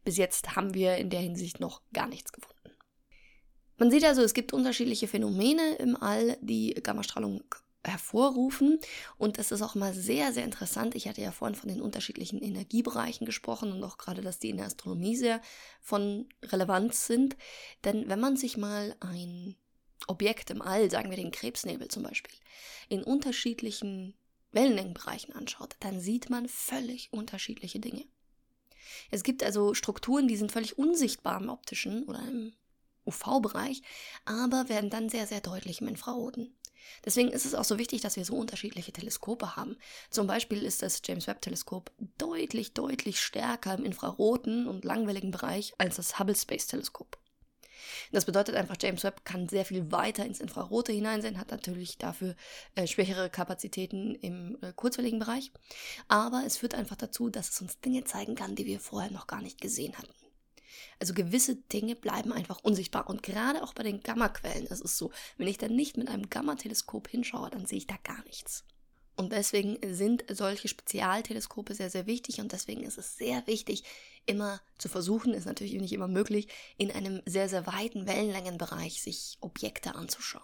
Bis 0.04 0.16
jetzt 0.16 0.56
haben 0.56 0.74
wir 0.74 0.96
in 0.96 1.10
der 1.10 1.20
Hinsicht 1.20 1.60
noch 1.60 1.82
gar 1.92 2.08
nichts 2.08 2.32
gefunden. 2.32 2.58
Man 3.76 3.90
sieht 3.90 4.04
also, 4.04 4.22
es 4.22 4.34
gibt 4.34 4.52
unterschiedliche 4.52 5.08
Phänomene 5.08 5.74
im 5.76 5.96
All, 5.96 6.36
die 6.40 6.74
Gammastrahlung 6.74 7.42
hervorrufen. 7.84 8.78
Und 9.18 9.38
es 9.38 9.50
ist 9.50 9.62
auch 9.62 9.74
mal 9.74 9.94
sehr, 9.94 10.32
sehr 10.32 10.44
interessant. 10.44 10.94
Ich 10.94 11.08
hatte 11.08 11.20
ja 11.20 11.32
vorhin 11.32 11.56
von 11.56 11.68
den 11.68 11.80
unterschiedlichen 11.80 12.40
Energiebereichen 12.40 13.26
gesprochen 13.26 13.72
und 13.72 13.82
auch 13.84 13.98
gerade, 13.98 14.22
dass 14.22 14.38
die 14.38 14.50
in 14.50 14.58
der 14.58 14.66
Astronomie 14.66 15.16
sehr 15.16 15.40
von 15.80 16.28
Relevanz 16.42 17.06
sind. 17.06 17.36
Denn 17.84 18.08
wenn 18.08 18.20
man 18.20 18.36
sich 18.36 18.56
mal 18.56 18.94
ein 19.00 19.56
Objekt 20.06 20.50
im 20.50 20.62
All, 20.62 20.90
sagen 20.90 21.10
wir 21.10 21.16
den 21.16 21.30
Krebsnebel 21.30 21.88
zum 21.88 22.02
Beispiel, 22.02 22.34
in 22.88 23.02
unterschiedlichen 23.02 24.14
Wellenlängenbereichen 24.52 25.34
anschaut, 25.34 25.76
dann 25.80 26.00
sieht 26.00 26.30
man 26.30 26.48
völlig 26.48 27.12
unterschiedliche 27.12 27.80
Dinge. 27.80 28.04
Es 29.10 29.22
gibt 29.22 29.42
also 29.42 29.74
Strukturen, 29.74 30.28
die 30.28 30.36
sind 30.36 30.52
völlig 30.52 30.78
unsichtbar 30.78 31.40
im 31.40 31.48
optischen 31.48 32.04
oder 32.04 32.20
im 32.20 32.52
UV-Bereich, 33.06 33.82
aber 34.24 34.68
werden 34.68 34.90
dann 34.90 35.08
sehr, 35.08 35.26
sehr 35.26 35.40
deutlich 35.40 35.80
im 35.80 35.88
Infraroten. 35.88 36.54
Deswegen 37.04 37.30
ist 37.30 37.46
es 37.46 37.54
auch 37.54 37.64
so 37.64 37.78
wichtig, 37.78 38.00
dass 38.00 38.16
wir 38.16 38.24
so 38.24 38.34
unterschiedliche 38.34 38.92
Teleskope 38.92 39.56
haben. 39.56 39.76
Zum 40.10 40.26
Beispiel 40.26 40.62
ist 40.62 40.82
das 40.82 41.00
James 41.04 41.26
Webb 41.26 41.40
Teleskop 41.40 41.92
deutlich, 42.18 42.74
deutlich 42.74 43.20
stärker 43.20 43.74
im 43.74 43.84
infraroten 43.84 44.66
und 44.66 44.84
langwelligen 44.84 45.30
Bereich 45.30 45.74
als 45.78 45.96
das 45.96 46.18
Hubble 46.18 46.36
Space 46.36 46.66
Teleskop. 46.66 47.18
Das 48.10 48.24
bedeutet 48.24 48.54
einfach, 48.54 48.76
James 48.80 49.04
Webb 49.04 49.24
kann 49.24 49.48
sehr 49.48 49.64
viel 49.64 49.90
weiter 49.90 50.24
ins 50.24 50.40
Infrarote 50.40 50.92
hineinsehen, 50.92 51.38
hat 51.38 51.50
natürlich 51.50 51.98
dafür 51.98 52.36
äh, 52.74 52.86
schwächere 52.86 53.30
Kapazitäten 53.30 54.14
im 54.14 54.58
äh, 54.62 54.72
kurzwelligen 54.74 55.18
Bereich. 55.18 55.50
Aber 56.08 56.42
es 56.46 56.58
führt 56.58 56.74
einfach 56.74 56.96
dazu, 56.96 57.28
dass 57.28 57.50
es 57.50 57.60
uns 57.60 57.80
Dinge 57.80 58.04
zeigen 58.04 58.34
kann, 58.34 58.54
die 58.54 58.66
wir 58.66 58.80
vorher 58.80 59.10
noch 59.10 59.26
gar 59.26 59.42
nicht 59.42 59.60
gesehen 59.60 59.96
hatten. 59.96 60.12
Also 60.98 61.14
gewisse 61.14 61.56
Dinge 61.56 61.96
bleiben 61.96 62.32
einfach 62.32 62.62
unsichtbar. 62.62 63.08
Und 63.08 63.22
gerade 63.22 63.62
auch 63.62 63.74
bei 63.74 63.82
den 63.82 64.02
Gammaquellen 64.02 64.66
ist 64.66 64.84
es 64.84 64.98
so, 64.98 65.10
wenn 65.36 65.48
ich 65.48 65.58
dann 65.58 65.74
nicht 65.74 65.96
mit 65.96 66.08
einem 66.08 66.30
Gamma-Teleskop 66.30 67.08
hinschaue, 67.08 67.50
dann 67.50 67.66
sehe 67.66 67.78
ich 67.78 67.86
da 67.86 67.96
gar 68.04 68.22
nichts. 68.24 68.64
Und 69.14 69.32
deswegen 69.32 69.78
sind 69.94 70.24
solche 70.30 70.68
Spezialteleskope 70.68 71.74
sehr, 71.74 71.90
sehr 71.90 72.06
wichtig 72.06 72.40
und 72.40 72.52
deswegen 72.52 72.82
ist 72.82 72.96
es 72.96 73.16
sehr 73.16 73.46
wichtig, 73.46 73.84
immer 74.24 74.60
zu 74.78 74.88
versuchen, 74.88 75.34
ist 75.34 75.44
natürlich 75.44 75.74
nicht 75.74 75.92
immer 75.92 76.08
möglich, 76.08 76.48
in 76.78 76.90
einem 76.90 77.20
sehr, 77.26 77.48
sehr 77.48 77.66
weiten 77.66 78.06
Wellenlängenbereich 78.06 79.02
sich 79.02 79.36
Objekte 79.40 79.94
anzuschauen. 79.94 80.42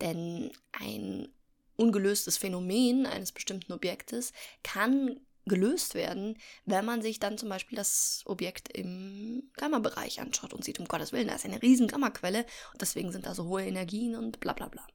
Denn 0.00 0.52
ein 0.72 1.28
ungelöstes 1.76 2.36
Phänomen 2.36 3.06
eines 3.06 3.32
bestimmten 3.32 3.72
Objektes 3.72 4.32
kann 4.62 5.20
gelöst 5.46 5.94
werden, 5.94 6.38
wenn 6.64 6.84
man 6.84 7.02
sich 7.02 7.20
dann 7.20 7.38
zum 7.38 7.48
Beispiel 7.48 7.76
das 7.76 8.22
Objekt 8.26 8.76
im 8.76 9.50
Gamma-Bereich 9.56 10.20
anschaut 10.20 10.54
und 10.54 10.64
sieht, 10.64 10.80
um 10.80 10.86
Gottes 10.86 11.12
Willen, 11.12 11.28
da 11.28 11.34
ist 11.34 11.44
eine 11.44 11.60
riesen 11.60 11.88
Gamma-Quelle 11.88 12.46
und 12.72 12.80
deswegen 12.80 13.12
sind 13.12 13.26
da 13.26 13.34
so 13.34 13.44
hohe 13.44 13.64
Energien 13.64 14.16
und 14.16 14.40
bla 14.40 14.52
bla 14.52 14.68
bla. 14.68 14.86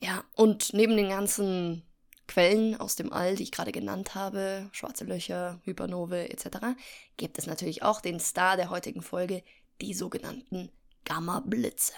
Ja, 0.00 0.24
und 0.34 0.74
neben 0.74 0.96
den 0.96 1.08
ganzen 1.08 1.82
Quellen 2.26 2.78
aus 2.78 2.96
dem 2.96 3.12
All, 3.12 3.36
die 3.36 3.42
ich 3.44 3.52
gerade 3.52 3.72
genannt 3.72 4.14
habe, 4.14 4.68
schwarze 4.72 5.04
Löcher, 5.04 5.60
Hypernove 5.64 6.30
etc., 6.30 6.76
gibt 7.16 7.38
es 7.38 7.46
natürlich 7.46 7.82
auch 7.82 8.00
den 8.00 8.20
Star 8.20 8.56
der 8.56 8.70
heutigen 8.70 9.02
Folge, 9.02 9.42
die 9.80 9.94
sogenannten 9.94 10.70
Gamma-Blitze. 11.04 11.92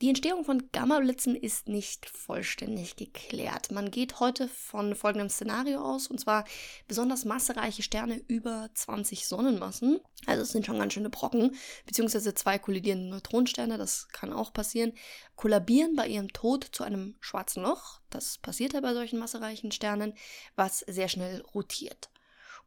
Die 0.00 0.08
Entstehung 0.08 0.44
von 0.44 0.70
Gamma-Blitzen 0.70 1.34
ist 1.34 1.68
nicht 1.68 2.08
vollständig 2.08 2.94
geklärt. 2.94 3.72
Man 3.72 3.90
geht 3.90 4.20
heute 4.20 4.46
von 4.46 4.94
folgendem 4.94 5.28
Szenario 5.28 5.80
aus, 5.80 6.06
und 6.06 6.20
zwar 6.20 6.44
besonders 6.86 7.24
massereiche 7.24 7.82
Sterne 7.82 8.22
über 8.28 8.70
20 8.74 9.26
Sonnenmassen, 9.26 9.98
also 10.24 10.42
es 10.42 10.50
sind 10.50 10.66
schon 10.66 10.78
ganz 10.78 10.92
schöne 10.92 11.10
Brocken, 11.10 11.56
beziehungsweise 11.84 12.32
zwei 12.32 12.60
kollidierende 12.60 13.08
Neutronensterne, 13.08 13.76
das 13.76 14.06
kann 14.12 14.32
auch 14.32 14.52
passieren, 14.52 14.92
kollabieren 15.34 15.96
bei 15.96 16.06
ihrem 16.06 16.32
Tod 16.32 16.68
zu 16.70 16.84
einem 16.84 17.16
schwarzen 17.18 17.64
Loch, 17.64 18.00
das 18.08 18.38
passiert 18.38 18.74
ja 18.74 18.80
bei 18.80 18.94
solchen 18.94 19.18
massereichen 19.18 19.72
Sternen, 19.72 20.14
was 20.54 20.78
sehr 20.86 21.08
schnell 21.08 21.40
rotiert. 21.54 22.08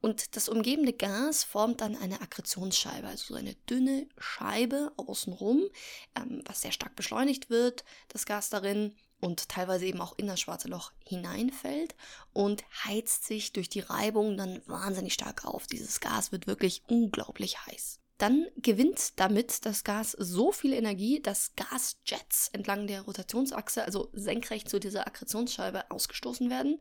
Und 0.01 0.35
das 0.35 0.49
umgebende 0.49 0.93
Gas 0.93 1.43
formt 1.43 1.81
dann 1.81 1.95
eine 1.95 2.21
Akkretionsscheibe, 2.21 3.07
also 3.07 3.33
so 3.33 3.35
eine 3.35 3.53
dünne 3.69 4.07
Scheibe 4.17 4.91
außenrum, 4.97 5.63
ähm, 6.15 6.41
was 6.45 6.61
sehr 6.61 6.71
stark 6.71 6.95
beschleunigt 6.95 7.49
wird, 7.49 7.85
das 8.07 8.25
Gas 8.25 8.49
darin 8.49 8.95
und 9.19 9.47
teilweise 9.47 9.85
eben 9.85 10.01
auch 10.01 10.17
in 10.17 10.27
das 10.27 10.41
schwarze 10.41 10.67
Loch 10.67 10.91
hineinfällt 11.05 11.95
und 12.33 12.63
heizt 12.83 13.25
sich 13.25 13.53
durch 13.53 13.69
die 13.69 13.81
Reibung 13.81 14.35
dann 14.35 14.61
wahnsinnig 14.65 15.13
stark 15.13 15.45
auf. 15.45 15.67
Dieses 15.67 15.99
Gas 15.99 16.31
wird 16.31 16.47
wirklich 16.47 16.81
unglaublich 16.87 17.65
heiß. 17.67 18.00
Dann 18.21 18.45
gewinnt 18.55 19.19
damit 19.19 19.65
das 19.65 19.83
Gas 19.83 20.11
so 20.11 20.51
viel 20.51 20.73
Energie, 20.73 21.23
dass 21.23 21.55
Gasjets 21.55 22.49
entlang 22.49 22.85
der 22.85 23.01
Rotationsachse, 23.01 23.83
also 23.83 24.09
senkrecht 24.13 24.69
zu 24.69 24.79
dieser 24.79 25.07
Akkretionsscheibe, 25.07 25.89
ausgestoßen 25.89 26.51
werden. 26.51 26.79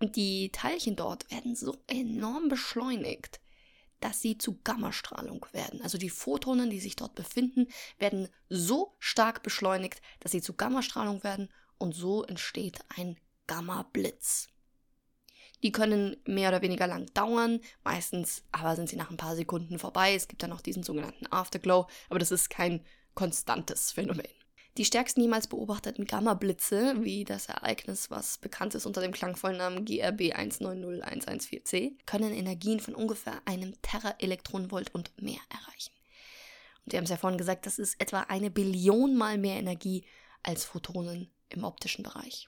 Und 0.00 0.16
die 0.16 0.48
Teilchen 0.50 0.96
dort 0.96 1.30
werden 1.30 1.54
so 1.54 1.76
enorm 1.88 2.48
beschleunigt, 2.48 3.38
dass 4.00 4.22
sie 4.22 4.38
zu 4.38 4.60
Gammastrahlung 4.64 5.44
werden. 5.52 5.82
Also 5.82 5.98
die 5.98 6.08
Photonen, 6.08 6.70
die 6.70 6.80
sich 6.80 6.96
dort 6.96 7.14
befinden, 7.14 7.66
werden 7.98 8.30
so 8.48 8.96
stark 8.98 9.42
beschleunigt, 9.42 10.00
dass 10.20 10.32
sie 10.32 10.40
zu 10.40 10.54
Gammastrahlung 10.54 11.22
werden 11.22 11.50
und 11.76 11.94
so 11.94 12.24
entsteht 12.24 12.78
ein 12.96 13.18
Gamma-Blitz. 13.46 14.48
Die 15.62 15.72
können 15.72 16.16
mehr 16.24 16.50
oder 16.50 16.62
weniger 16.62 16.86
lang 16.86 17.06
dauern, 17.14 17.60
meistens 17.82 18.44
aber 18.52 18.76
sind 18.76 18.88
sie 18.88 18.96
nach 18.96 19.10
ein 19.10 19.16
paar 19.16 19.34
Sekunden 19.34 19.78
vorbei. 19.78 20.14
Es 20.14 20.28
gibt 20.28 20.42
dann 20.42 20.50
noch 20.50 20.60
diesen 20.60 20.82
sogenannten 20.82 21.26
Afterglow, 21.32 21.88
aber 22.08 22.18
das 22.18 22.30
ist 22.30 22.50
kein 22.50 22.84
konstantes 23.14 23.90
Phänomen. 23.92 24.26
Die 24.76 24.84
stärksten 24.84 25.22
jemals 25.22 25.48
beobachteten 25.48 26.04
Gamma-Blitze, 26.04 27.02
wie 27.02 27.24
das 27.24 27.46
Ereignis, 27.46 28.12
was 28.12 28.38
bekannt 28.38 28.76
ist 28.76 28.86
unter 28.86 29.00
dem 29.00 29.10
klangvollen 29.10 29.56
Namen 29.56 29.84
GRB 29.84 30.32
190114c, 30.32 31.96
können 32.06 32.32
Energien 32.32 32.78
von 32.78 32.94
ungefähr 32.94 33.42
einem 33.44 33.74
Teraelektronenvolt 33.82 34.94
und 34.94 35.10
mehr 35.20 35.40
erreichen. 35.48 35.90
Und 36.84 36.92
wir 36.92 36.98
haben 36.98 37.04
es 37.04 37.10
ja 37.10 37.16
vorhin 37.16 37.38
gesagt, 37.38 37.66
das 37.66 37.80
ist 37.80 38.00
etwa 38.00 38.20
eine 38.28 38.52
Billion 38.52 39.16
mal 39.16 39.36
mehr 39.36 39.56
Energie 39.56 40.04
als 40.44 40.64
Photonen 40.64 41.28
im 41.48 41.64
optischen 41.64 42.04
Bereich. 42.04 42.46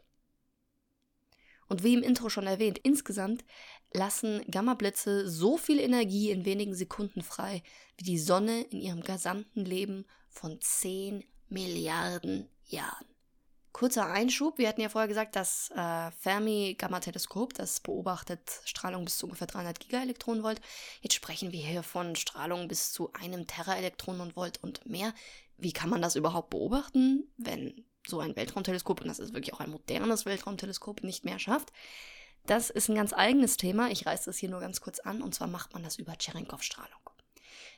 Und 1.70 1.84
wie 1.84 1.94
im 1.94 2.02
Intro 2.02 2.28
schon 2.28 2.48
erwähnt, 2.48 2.78
insgesamt 2.78 3.44
lassen 3.92 4.42
Gammablitze 4.50 5.28
so 5.28 5.56
viel 5.56 5.78
Energie 5.78 6.30
in 6.30 6.44
wenigen 6.44 6.74
Sekunden 6.74 7.22
frei, 7.22 7.62
wie 7.96 8.02
die 8.02 8.18
Sonne 8.18 8.62
in 8.62 8.80
ihrem 8.80 9.02
gesamten 9.02 9.64
Leben 9.64 10.04
von 10.28 10.60
10 10.60 11.22
Milliarden 11.48 12.48
Jahren. 12.64 13.06
Kurzer 13.70 14.06
Einschub, 14.06 14.58
wir 14.58 14.66
hatten 14.68 14.80
ja 14.80 14.88
vorher 14.88 15.06
gesagt, 15.06 15.36
das 15.36 15.70
äh, 15.70 16.10
Fermi-Gamma-Teleskop, 16.10 17.54
das 17.54 17.78
beobachtet 17.78 18.62
Strahlung 18.64 19.04
bis 19.04 19.18
zu 19.18 19.26
ungefähr 19.26 19.46
300 19.46 19.78
Gigaelektronenvolt. 19.78 20.60
Jetzt 21.02 21.14
sprechen 21.14 21.52
wir 21.52 21.64
hier 21.64 21.84
von 21.84 22.16
Strahlung 22.16 22.66
bis 22.66 22.92
zu 22.92 23.12
einem 23.12 23.46
Teraelektronenvolt 23.46 24.60
und 24.60 24.86
mehr. 24.86 25.14
Wie 25.56 25.72
kann 25.72 25.88
man 25.88 26.02
das 26.02 26.16
überhaupt 26.16 26.50
beobachten, 26.50 27.32
wenn 27.36 27.84
so 28.06 28.20
ein 28.20 28.36
Weltraumteleskop, 28.36 29.00
und 29.00 29.08
das 29.08 29.18
ist 29.18 29.34
wirklich 29.34 29.54
auch 29.54 29.60
ein 29.60 29.70
modernes 29.70 30.26
Weltraumteleskop, 30.26 31.02
nicht 31.02 31.24
mehr 31.24 31.38
schafft. 31.38 31.72
Das 32.46 32.70
ist 32.70 32.88
ein 32.88 32.94
ganz 32.94 33.12
eigenes 33.12 33.56
Thema. 33.56 33.90
Ich 33.90 34.06
reiße 34.06 34.24
das 34.26 34.38
hier 34.38 34.48
nur 34.48 34.60
ganz 34.60 34.80
kurz 34.80 34.98
an. 35.00 35.22
Und 35.22 35.34
zwar 35.34 35.46
macht 35.46 35.74
man 35.74 35.82
das 35.82 35.96
über 35.96 36.14
Cherenkov-Strahlung. 36.18 37.10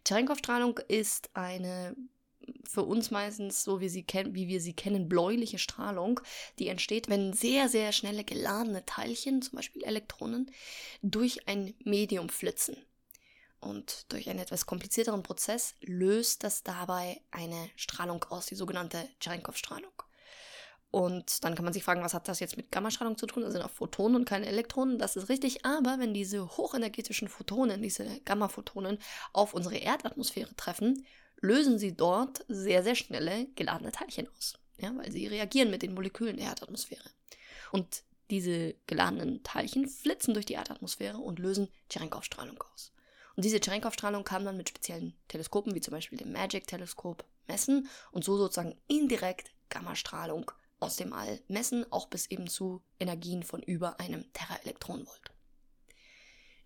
Cherenkov-Strahlung 0.07 0.79
ist 0.89 1.31
eine 1.35 1.97
für 2.65 2.83
uns 2.83 3.11
meistens, 3.11 3.63
so 3.63 3.81
wie, 3.81 3.89
sie 3.89 4.03
kennen, 4.03 4.35
wie 4.35 4.49
wir 4.49 4.61
sie 4.61 4.75
kennen, 4.75 5.09
bläuliche 5.09 5.59
Strahlung, 5.59 6.21
die 6.59 6.69
entsteht, 6.69 7.09
wenn 7.09 7.33
sehr, 7.33 7.69
sehr 7.69 7.93
schnelle 7.93 8.25
geladene 8.25 8.85
Teilchen, 8.85 9.43
zum 9.43 9.57
Beispiel 9.57 9.85
Elektronen, 9.85 10.51
durch 11.03 11.47
ein 11.49 11.75
Medium 11.85 12.29
flitzen. 12.29 12.77
Und 13.61 14.11
durch 14.13 14.29
einen 14.29 14.41
etwas 14.41 14.67
komplizierteren 14.67 15.23
Prozess 15.23 15.77
löst 15.83 16.43
das 16.43 16.65
dabei 16.65 17.21
eine 17.31 17.71
Strahlung 17.77 18.25
aus, 18.25 18.47
die 18.47 18.57
sogenannte 18.57 19.09
Cherenkov-Strahlung. 19.21 19.93
Und 20.93 21.43
dann 21.43 21.55
kann 21.55 21.65
man 21.65 21.73
sich 21.73 21.85
fragen, 21.85 22.03
was 22.03 22.13
hat 22.13 22.29
das 22.29 22.39
jetzt 22.39 22.59
mit 22.59 22.71
Gammastrahlung 22.71 23.17
zu 23.17 23.27
tun? 23.27 23.43
Das 23.43 23.55
sind 23.55 23.63
auch 23.63 23.71
Photonen 23.71 24.15
und 24.15 24.25
keine 24.27 24.45
Elektronen. 24.45 24.99
Das 24.99 25.17
ist 25.17 25.31
richtig. 25.31 25.65
Aber 25.65 25.99
wenn 25.99 26.13
diese 26.13 26.47
hochenergetischen 26.59 27.29
Photonen, 27.29 27.81
diese 27.81 28.21
Gammaphotonen 28.27 28.99
auf 29.33 29.55
unsere 29.55 29.79
Erdatmosphäre 29.79 30.55
treffen, 30.55 31.07
lösen 31.41 31.79
sie 31.79 31.97
dort 31.97 32.45
sehr, 32.47 32.83
sehr 32.83 32.95
schnelle 32.95 33.47
geladene 33.55 33.91
Teilchen 33.91 34.29
aus. 34.37 34.59
Ja, 34.77 34.95
weil 34.95 35.11
sie 35.11 35.27
reagieren 35.27 35.71
mit 35.71 35.81
den 35.81 35.95
Molekülen 35.95 36.37
der 36.37 36.49
Erdatmosphäre. 36.49 37.09
Und 37.71 38.05
diese 38.29 38.75
geladenen 38.87 39.43
Teilchen 39.43 39.89
flitzen 39.89 40.35
durch 40.35 40.45
die 40.45 40.55
Erdatmosphäre 40.55 41.17
und 41.17 41.39
lösen 41.39 41.69
Cherenkov-Strahlung 41.91 42.63
aus. 42.75 42.93
Und 43.35 43.47
diese 43.47 43.61
Cherenkov-Strahlung 43.61 44.25
kann 44.25 44.45
man 44.45 44.59
mit 44.59 44.69
speziellen 44.69 45.15
Teleskopen, 45.29 45.75
wie 45.75 45.81
zum 45.81 45.93
Beispiel 45.93 46.19
dem 46.19 46.33
Magic-Teleskop, 46.33 47.25
messen 47.49 47.89
und 48.11 48.25
so 48.25 48.37
sozusagen 48.37 48.77
indirekt 48.89 49.53
Gammastrahlung 49.71 50.51
aus 50.83 50.97
dem 50.97 51.13
All 51.13 51.41
messen, 51.49 51.91
auch 51.91 52.09
bis 52.09 52.27
eben 52.27 52.49
zu 52.49 52.83
Energien 52.99 53.43
von 53.43 53.63
über 53.63 54.01
einem 54.01 54.31
Teraelektronenvolt. 54.33 55.31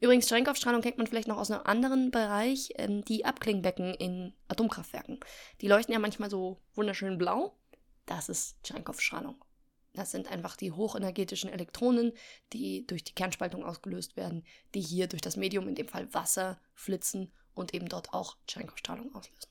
Übrigens, 0.01 0.29
Cherenkov-Strahlung 0.29 0.83
kennt 0.83 0.99
man 0.99 1.07
vielleicht 1.07 1.29
noch 1.29 1.39
aus 1.39 1.51
einem 1.51 1.65
anderen 1.65 2.11
Bereich, 2.11 2.73
ähm, 2.77 3.05
die 3.05 3.25
Abklingbecken 3.25 3.95
in 3.95 4.35
Atomkraftwerken. 4.49 5.21
Die 5.61 5.69
leuchten 5.69 5.95
ja 5.95 5.99
manchmal 5.99 6.29
so 6.29 6.61
wunderschön 6.75 7.17
blau. 7.17 7.57
Das 8.05 8.29
ist 8.29 8.57
Cherenkov-Strahlung. 8.63 9.43
Das 9.95 10.11
sind 10.11 10.31
einfach 10.31 10.57
die 10.57 10.73
hochenergetischen 10.73 11.49
Elektronen, 11.49 12.13
die 12.53 12.87
durch 12.87 13.05
die 13.05 13.15
Kernspaltung 13.15 13.65
ausgelöst 13.65 14.17
werden, 14.17 14.45
die 14.75 14.83
hier 14.83 15.07
durch 15.07 15.23
das 15.23 15.37
Medium, 15.37 15.67
in 15.67 15.75
dem 15.75 15.89
Fall 15.89 16.13
Wasser, 16.13 16.61
flitzen 16.75 17.33
und 17.55 17.73
eben 17.73 17.89
dort 17.89 18.13
auch 18.13 18.37
Cherenkov-Strahlung 18.47 19.15
auslösen. 19.15 19.49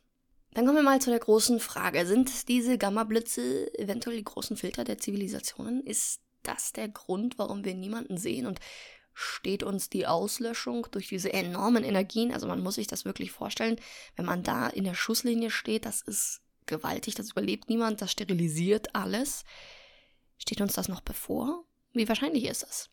Dann 0.55 0.65
kommen 0.65 0.77
wir 0.77 0.83
mal 0.83 1.01
zu 1.01 1.09
der 1.09 1.19
großen 1.19 1.59
Frage. 1.59 2.05
Sind 2.05 2.47
diese 2.47 2.77
Gamma-Blitze 2.77 3.77
eventuell 3.77 4.15
die 4.15 4.24
großen 4.24 4.55
Filter 4.55 4.85
der 4.85 4.97
Zivilisationen? 4.97 5.85
Ist 5.85 6.21
das 6.43 6.71
der 6.71 6.88
Grund, 6.88 7.38
warum 7.38 7.65
wir 7.65 7.75
niemanden 7.75 8.17
sehen? 8.17 8.45
Und 8.45 8.62
steht 9.13 9.63
uns 9.63 9.89
die 9.89 10.07
Auslöschung 10.07 10.88
durch 10.91 11.09
diese 11.09 11.33
enormen 11.33 11.83
Energien, 11.83 12.31
also 12.31 12.47
man 12.47 12.63
muss 12.63 12.75
sich 12.75 12.88
das 12.88 13.03
wirklich 13.03 13.31
vorstellen, 13.31 13.79
wenn 14.15 14.25
man 14.25 14.43
da 14.43 14.67
in 14.67 14.85
der 14.85 14.93
Schusslinie 14.93 15.51
steht, 15.51 15.85
das 15.85 16.01
ist 16.01 16.41
gewaltig, 16.65 17.15
das 17.15 17.31
überlebt 17.31 17.69
niemand, 17.69 18.01
das 18.01 18.13
sterilisiert 18.13 18.95
alles. 18.95 19.43
Steht 20.38 20.62
uns 20.62 20.74
das 20.74 20.88
noch 20.88 21.01
bevor? 21.01 21.65
Wie 21.91 22.07
wahrscheinlich 22.07 22.45
ist 22.45 22.63
das? 22.63 22.89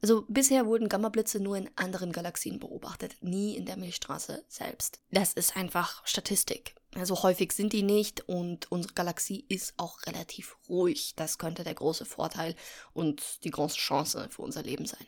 Also 0.00 0.24
bisher 0.28 0.66
wurden 0.66 0.88
Gammablitze 0.88 1.40
nur 1.40 1.56
in 1.56 1.70
anderen 1.76 2.12
Galaxien 2.12 2.58
beobachtet, 2.58 3.16
nie 3.20 3.56
in 3.56 3.66
der 3.66 3.76
Milchstraße 3.76 4.44
selbst. 4.48 5.00
Das 5.10 5.32
ist 5.32 5.56
einfach 5.56 6.06
Statistik. 6.06 6.74
Also 6.94 7.22
häufig 7.22 7.52
sind 7.52 7.72
die 7.72 7.82
nicht 7.82 8.28
und 8.28 8.70
unsere 8.72 8.94
Galaxie 8.94 9.44
ist 9.48 9.74
auch 9.76 10.06
relativ 10.06 10.56
ruhig. 10.68 11.14
Das 11.16 11.38
könnte 11.38 11.64
der 11.64 11.74
große 11.74 12.04
Vorteil 12.04 12.54
und 12.92 13.44
die 13.44 13.50
große 13.50 13.76
Chance 13.76 14.28
für 14.30 14.42
unser 14.42 14.62
Leben 14.62 14.86
sein. 14.86 15.06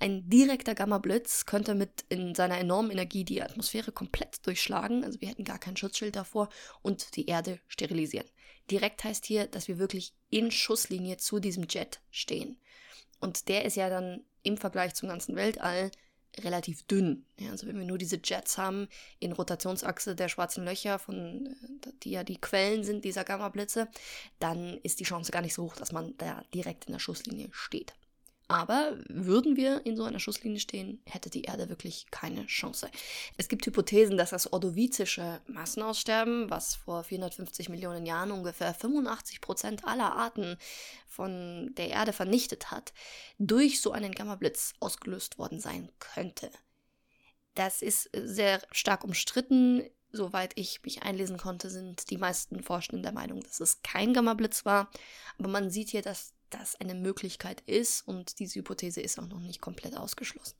Ein 0.00 0.28
direkter 0.28 0.74
Gammablitz 0.74 1.44
könnte 1.44 1.74
mit 1.74 2.04
in 2.08 2.34
seiner 2.34 2.58
enormen 2.58 2.90
Energie 2.90 3.24
die 3.24 3.42
Atmosphäre 3.42 3.92
komplett 3.92 4.46
durchschlagen, 4.46 5.04
also 5.04 5.20
wir 5.20 5.28
hätten 5.28 5.44
gar 5.44 5.58
kein 5.58 5.76
Schutzschild 5.76 6.16
davor 6.16 6.48
und 6.82 7.16
die 7.16 7.26
Erde 7.26 7.60
sterilisieren. 7.66 8.28
Direkt 8.70 9.04
heißt 9.04 9.26
hier, 9.26 9.46
dass 9.46 9.68
wir 9.68 9.78
wirklich 9.78 10.12
in 10.28 10.50
Schusslinie 10.50 11.16
zu 11.18 11.40
diesem 11.40 11.66
Jet 11.68 12.00
stehen. 12.10 12.60
Und 13.20 13.48
der 13.48 13.64
ist 13.64 13.76
ja 13.76 13.88
dann 13.88 14.24
im 14.42 14.56
Vergleich 14.56 14.94
zum 14.94 15.08
ganzen 15.08 15.36
Weltall 15.36 15.90
relativ 16.40 16.86
dünn. 16.86 17.24
Ja, 17.38 17.50
also 17.50 17.66
wenn 17.66 17.78
wir 17.78 17.84
nur 17.84 17.98
diese 17.98 18.20
Jets 18.22 18.58
haben 18.58 18.88
in 19.18 19.32
Rotationsachse 19.32 20.14
der 20.14 20.28
schwarzen 20.28 20.64
Löcher, 20.64 20.98
von, 20.98 21.46
äh, 21.46 21.92
die 22.02 22.10
ja 22.10 22.24
die 22.24 22.40
Quellen 22.40 22.84
sind 22.84 23.04
dieser 23.04 23.24
Gammablitze, 23.24 23.88
dann 24.38 24.78
ist 24.82 25.00
die 25.00 25.04
Chance 25.04 25.32
gar 25.32 25.42
nicht 25.42 25.54
so 25.54 25.64
hoch, 25.64 25.76
dass 25.76 25.92
man 25.92 26.16
da 26.18 26.42
direkt 26.52 26.86
in 26.86 26.92
der 26.92 27.00
Schusslinie 27.00 27.48
steht. 27.52 27.94
Aber 28.48 28.96
würden 29.08 29.56
wir 29.56 29.84
in 29.86 29.96
so 29.96 30.04
einer 30.04 30.20
Schusslinie 30.20 30.60
stehen, 30.60 31.02
hätte 31.04 31.30
die 31.30 31.42
Erde 31.42 31.68
wirklich 31.68 32.06
keine 32.12 32.46
Chance. 32.46 32.88
Es 33.36 33.48
gibt 33.48 33.66
Hypothesen, 33.66 34.16
dass 34.16 34.30
das 34.30 34.52
ordovizische 34.52 35.40
Massenaussterben, 35.48 36.48
was 36.48 36.76
vor 36.76 37.02
450 37.02 37.68
Millionen 37.68 38.06
Jahren 38.06 38.30
ungefähr 38.30 38.72
85 38.72 39.40
Prozent 39.40 39.84
aller 39.84 40.14
Arten 40.14 40.58
von 41.08 41.74
der 41.76 41.88
Erde 41.88 42.12
vernichtet 42.12 42.70
hat, 42.70 42.92
durch 43.38 43.80
so 43.80 43.90
einen 43.90 44.12
Gammablitz 44.12 44.74
ausgelöst 44.78 45.38
worden 45.38 45.58
sein 45.58 45.90
könnte. 45.98 46.50
Das 47.56 47.82
ist 47.82 48.10
sehr 48.14 48.62
stark 48.70 49.02
umstritten. 49.02 49.82
Soweit 50.12 50.52
ich 50.54 50.82
mich 50.84 51.02
einlesen 51.02 51.36
konnte, 51.36 51.68
sind 51.68 52.10
die 52.10 52.18
meisten 52.18 52.62
Forschenden 52.62 53.02
der 53.02 53.12
Meinung, 53.12 53.40
dass 53.40 53.58
es 53.58 53.82
kein 53.82 54.14
Gammablitz 54.14 54.64
war. 54.64 54.88
Aber 55.36 55.48
man 55.48 55.68
sieht 55.68 55.88
hier, 55.88 56.02
dass 56.02 56.35
das 56.50 56.76
eine 56.76 56.94
Möglichkeit 56.94 57.60
ist 57.62 58.06
und 58.06 58.38
diese 58.38 58.60
Hypothese 58.60 59.00
ist 59.00 59.18
auch 59.18 59.26
noch 59.26 59.40
nicht 59.40 59.60
komplett 59.60 59.96
ausgeschlossen. 59.96 60.56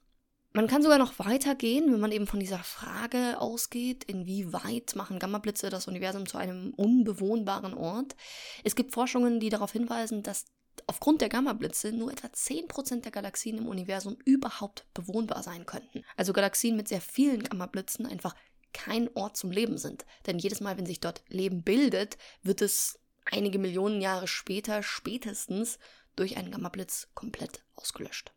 Man 0.52 0.68
kann 0.68 0.82
sogar 0.82 0.96
noch 0.96 1.18
weitergehen, 1.18 1.92
wenn 1.92 2.00
man 2.00 2.12
eben 2.12 2.26
von 2.26 2.40
dieser 2.40 2.60
Frage 2.60 3.38
ausgeht, 3.38 4.04
inwieweit 4.04 4.96
machen 4.96 5.18
Gammablitze 5.18 5.68
das 5.68 5.86
Universum 5.86 6.24
zu 6.24 6.38
einem 6.38 6.72
unbewohnbaren 6.74 7.74
Ort. 7.74 8.16
Es 8.64 8.74
gibt 8.74 8.94
Forschungen, 8.94 9.38
die 9.38 9.50
darauf 9.50 9.72
hinweisen, 9.72 10.22
dass 10.22 10.46
aufgrund 10.86 11.20
der 11.20 11.28
Gammablitze 11.28 11.92
nur 11.92 12.10
etwa 12.10 12.28
10% 12.28 13.02
der 13.02 13.12
Galaxien 13.12 13.58
im 13.58 13.68
Universum 13.68 14.16
überhaupt 14.24 14.86
bewohnbar 14.94 15.42
sein 15.42 15.66
könnten. 15.66 16.04
Also 16.16 16.32
Galaxien 16.32 16.76
mit 16.76 16.88
sehr 16.88 17.02
vielen 17.02 17.42
Gammablitzen 17.42 18.06
einfach 18.06 18.34
kein 18.72 19.14
Ort 19.14 19.36
zum 19.36 19.50
Leben 19.50 19.78
sind. 19.78 20.06
Denn 20.26 20.38
jedes 20.38 20.60
Mal, 20.60 20.76
wenn 20.76 20.86
sich 20.86 21.00
dort 21.00 21.22
Leben 21.28 21.62
bildet, 21.62 22.18
wird 22.42 22.62
es 22.62 22.98
einige 23.26 23.58
Millionen 23.58 24.00
Jahre 24.00 24.28
später 24.28 24.82
spätestens 24.82 25.78
durch 26.16 26.36
einen 26.36 26.50
Gammablitz 26.50 27.08
komplett 27.14 27.64
ausgelöscht. 27.74 28.32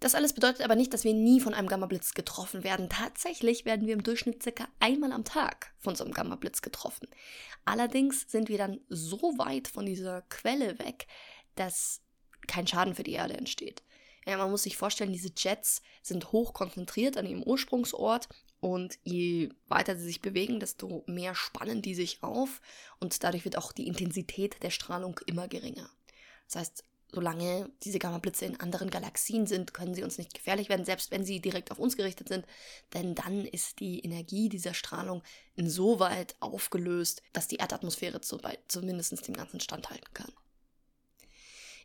Das 0.00 0.16
alles 0.16 0.32
bedeutet 0.32 0.62
aber 0.62 0.74
nicht, 0.74 0.92
dass 0.92 1.04
wir 1.04 1.14
nie 1.14 1.40
von 1.40 1.54
einem 1.54 1.68
Gammablitz 1.68 2.12
getroffen 2.12 2.64
werden. 2.64 2.88
Tatsächlich 2.88 3.64
werden 3.64 3.86
wir 3.86 3.94
im 3.94 4.02
Durchschnitt 4.02 4.42
circa 4.42 4.66
einmal 4.80 5.12
am 5.12 5.24
Tag 5.24 5.72
von 5.78 5.94
so 5.94 6.02
einem 6.02 6.12
Gammablitz 6.12 6.60
getroffen. 6.60 7.06
Allerdings 7.64 8.28
sind 8.28 8.48
wir 8.48 8.58
dann 8.58 8.80
so 8.88 9.20
weit 9.38 9.68
von 9.68 9.86
dieser 9.86 10.22
Quelle 10.22 10.80
weg, 10.80 11.06
dass 11.54 12.00
kein 12.48 12.66
Schaden 12.66 12.96
für 12.96 13.04
die 13.04 13.12
Erde 13.12 13.34
entsteht. 13.34 13.84
Ja, 14.26 14.38
man 14.38 14.50
muss 14.50 14.64
sich 14.64 14.76
vorstellen, 14.76 15.12
diese 15.12 15.30
Jets 15.36 15.82
sind 16.02 16.32
hoch 16.32 16.52
konzentriert 16.52 17.16
an 17.16 17.26
ihrem 17.26 17.44
Ursprungsort 17.44 18.28
und 18.62 19.00
je 19.02 19.50
weiter 19.66 19.96
sie 19.96 20.04
sich 20.04 20.20
bewegen, 20.20 20.60
desto 20.60 21.02
mehr 21.08 21.34
spannen 21.34 21.82
die 21.82 21.96
sich 21.96 22.22
auf 22.22 22.60
und 23.00 23.24
dadurch 23.24 23.44
wird 23.44 23.58
auch 23.58 23.72
die 23.72 23.88
Intensität 23.88 24.62
der 24.62 24.70
Strahlung 24.70 25.18
immer 25.26 25.48
geringer. 25.48 25.90
Das 26.46 26.60
heißt, 26.60 26.84
solange 27.10 27.70
diese 27.82 27.98
Gammablitze 27.98 28.44
in 28.44 28.60
anderen 28.60 28.88
Galaxien 28.88 29.48
sind, 29.48 29.74
können 29.74 29.96
sie 29.96 30.04
uns 30.04 30.16
nicht 30.16 30.32
gefährlich 30.32 30.68
werden, 30.68 30.84
selbst 30.84 31.10
wenn 31.10 31.24
sie 31.24 31.40
direkt 31.40 31.72
auf 31.72 31.80
uns 31.80 31.96
gerichtet 31.96 32.28
sind, 32.28 32.46
denn 32.94 33.16
dann 33.16 33.44
ist 33.46 33.80
die 33.80 33.98
Energie 33.98 34.48
dieser 34.48 34.74
Strahlung 34.74 35.24
insoweit 35.56 36.36
aufgelöst, 36.38 37.20
dass 37.32 37.48
die 37.48 37.56
Erdatmosphäre 37.56 38.20
zumindest 38.20 39.26
dem 39.26 39.34
Ganzen 39.34 39.58
standhalten 39.58 40.14
kann. 40.14 40.32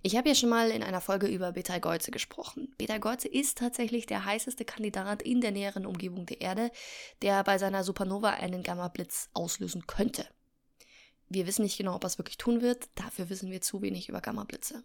Ich 0.04 0.16
habe 0.16 0.30
ja 0.30 0.36
schon 0.36 0.50
mal 0.50 0.70
in 0.70 0.84
einer 0.84 1.02
Folge 1.02 1.28
über 1.28 1.52
Betelgeuse 1.52 2.12
gesprochen. 2.12 2.74
Betelgeuse 2.78 3.28
ist 3.28 3.58
tatsächlich 3.58 4.06
der 4.06 4.26
heißeste 4.26 4.64
Kandidat 4.64 5.22
in 5.22 5.42
der 5.42 5.52
näheren 5.52 5.86
Umgebung 5.86 6.26
der 6.26 6.42
Erde, 6.42 6.72
der 7.22 7.44
bei 7.44 7.58
seiner 7.58 7.84
Supernova 7.84 8.30
einen 8.32 8.64
Gammablitz 8.64 9.30
auslösen 9.34 9.88
könnte. 9.88 10.28
Wir 11.30 11.48
wissen 11.48 11.64
nicht 11.64 11.78
genau, 11.78 11.96
ob 11.96 12.04
er 12.04 12.08
es 12.08 12.18
wirklich 12.18 12.38
tun 12.38 12.62
wird, 12.62 12.88
dafür 12.96 13.30
wissen 13.30 13.52
wir 13.52 13.62
zu 13.62 13.82
wenig 13.82 14.08
über 14.08 14.22
Gammablitze. 14.22 14.84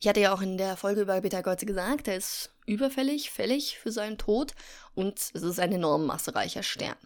Ich 0.00 0.08
hatte 0.08 0.20
ja 0.20 0.34
auch 0.34 0.42
in 0.42 0.58
der 0.58 0.76
Folge 0.76 1.00
über 1.00 1.20
Betelgeuse 1.20 1.66
gesagt, 1.66 2.08
er 2.08 2.16
ist 2.16 2.50
überfällig, 2.66 3.30
fällig 3.30 3.78
für 3.78 3.90
seinen 3.90 4.18
Tod 4.18 4.52
und 4.94 5.18
es 5.18 5.42
ist 5.42 5.58
ein 5.58 5.72
enorm 5.72 6.04
massereicher 6.04 6.62
Stern. 6.62 6.96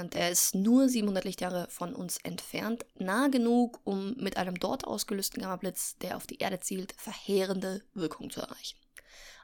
Und 0.00 0.14
er 0.14 0.30
ist 0.30 0.54
nur 0.54 0.88
700 0.88 1.24
Lichtjahre 1.24 1.66
von 1.70 1.94
uns 1.94 2.18
entfernt, 2.22 2.84
nah 2.96 3.28
genug, 3.28 3.80
um 3.84 4.14
mit 4.16 4.36
einem 4.36 4.58
dort 4.58 4.86
ausgelösten 4.86 5.42
Gammablitz, 5.42 5.96
der 5.98 6.16
auf 6.16 6.26
die 6.26 6.38
Erde 6.38 6.60
zielt, 6.60 6.94
verheerende 6.96 7.82
Wirkung 7.94 8.30
zu 8.30 8.40
erreichen. 8.40 8.78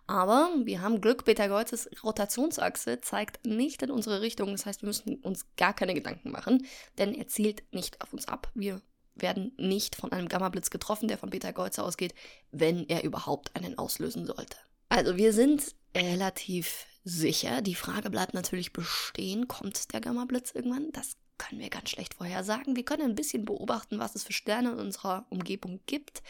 Aber 0.07 0.51
wir 0.65 0.81
haben 0.81 1.01
Glück, 1.01 1.25
Betelgeuzes 1.25 1.89
Rotationsachse 2.03 3.01
zeigt 3.01 3.47
nicht 3.47 3.81
in 3.83 3.93
unsere 3.93 4.21
Richtung. 4.21 4.51
Das 4.51 4.67
heißt, 4.67 4.83
wir 4.83 4.89
müssen 4.89 5.17
uns 5.21 5.47
gar 5.57 5.73
keine 5.73 5.95
Gedanken 5.95 6.33
machen, 6.33 6.67
denn 6.99 7.15
er 7.15 7.29
zielt 7.29 7.63
nicht 7.73 8.01
auf 8.01 8.13
uns 8.13 8.27
ab. 8.27 8.51
Wir 8.55 8.83
werden 9.15 9.53
nicht 9.57 9.95
von 9.95 10.11
einem 10.11 10.29
Gammablitz 10.29 10.71
getroffen, 10.71 11.07
der 11.07 11.19
von 11.19 11.31
Betelgeuse 11.31 11.85
ausgeht, 11.85 12.15
wenn 12.51 12.89
er 12.89 13.05
überhaupt 13.05 13.55
einen 13.55 13.79
auslösen 13.79 14.27
sollte. 14.27 14.57
Also 14.89 15.17
wir 15.17 15.33
sind 15.33 15.77
relativ 15.97 16.87
sicher. 17.05 17.63
Die 17.63 17.75
Frage 17.75 18.11
bleibt 18.11 18.35
natürlich 18.35 18.73
bestehen, 18.73 19.49
kommt 19.49 19.93
der 19.93 20.01
Gammablitz 20.01 20.53
irgendwann? 20.55 20.91
Das 20.93 21.17
können 21.39 21.61
wir 21.61 21.71
ganz 21.71 21.91
schlecht 21.91 22.15
vorhersagen. 22.15 22.77
Wir 22.77 22.85
können 22.85 23.03
ein 23.03 23.15
bisschen 23.15 23.45
beobachten, 23.45 23.99
was 23.99 24.15
es 24.15 24.25
für 24.25 24.33
Sterne 24.33 24.73
in 24.73 24.79
unserer 24.79 25.27
Umgebung 25.31 25.81
gibt, 25.87 26.23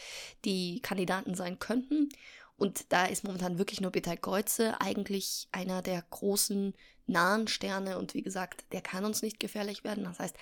die 0.45 0.79
Kandidaten 0.81 1.35
sein 1.35 1.59
könnten. 1.59 2.09
Und 2.55 2.93
da 2.93 3.05
ist 3.05 3.23
momentan 3.23 3.57
wirklich 3.57 3.81
nur 3.81 3.91
Betelgeuse 3.91 4.79
eigentlich 4.79 5.47
einer 5.51 5.81
der 5.81 6.03
großen 6.09 6.75
nahen 7.07 7.47
Sterne. 7.47 7.97
Und 7.97 8.13
wie 8.13 8.21
gesagt, 8.21 8.65
der 8.71 8.81
kann 8.81 9.03
uns 9.03 9.21
nicht 9.21 9.39
gefährlich 9.39 9.83
werden. 9.83 10.03
Das 10.05 10.19
heißt, 10.19 10.35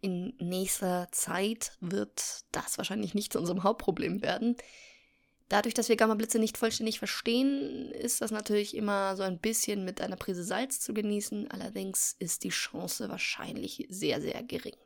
in 0.00 0.34
nächster 0.38 1.08
Zeit 1.12 1.72
wird 1.80 2.44
das 2.50 2.78
wahrscheinlich 2.78 3.14
nicht 3.14 3.32
zu 3.32 3.38
unserem 3.38 3.62
Hauptproblem 3.62 4.22
werden. 4.22 4.56
Dadurch, 5.48 5.74
dass 5.74 5.88
wir 5.88 5.96
Gammablitze 5.96 6.40
nicht 6.40 6.58
vollständig 6.58 6.98
verstehen, 6.98 7.92
ist 7.92 8.20
das 8.20 8.32
natürlich 8.32 8.76
immer 8.76 9.16
so 9.16 9.22
ein 9.22 9.38
bisschen 9.38 9.84
mit 9.84 10.00
einer 10.00 10.16
Prise 10.16 10.42
Salz 10.42 10.80
zu 10.80 10.92
genießen. 10.92 11.50
Allerdings 11.50 12.16
ist 12.18 12.42
die 12.42 12.48
Chance 12.48 13.08
wahrscheinlich 13.08 13.86
sehr, 13.88 14.20
sehr 14.20 14.42
gering. 14.42 14.76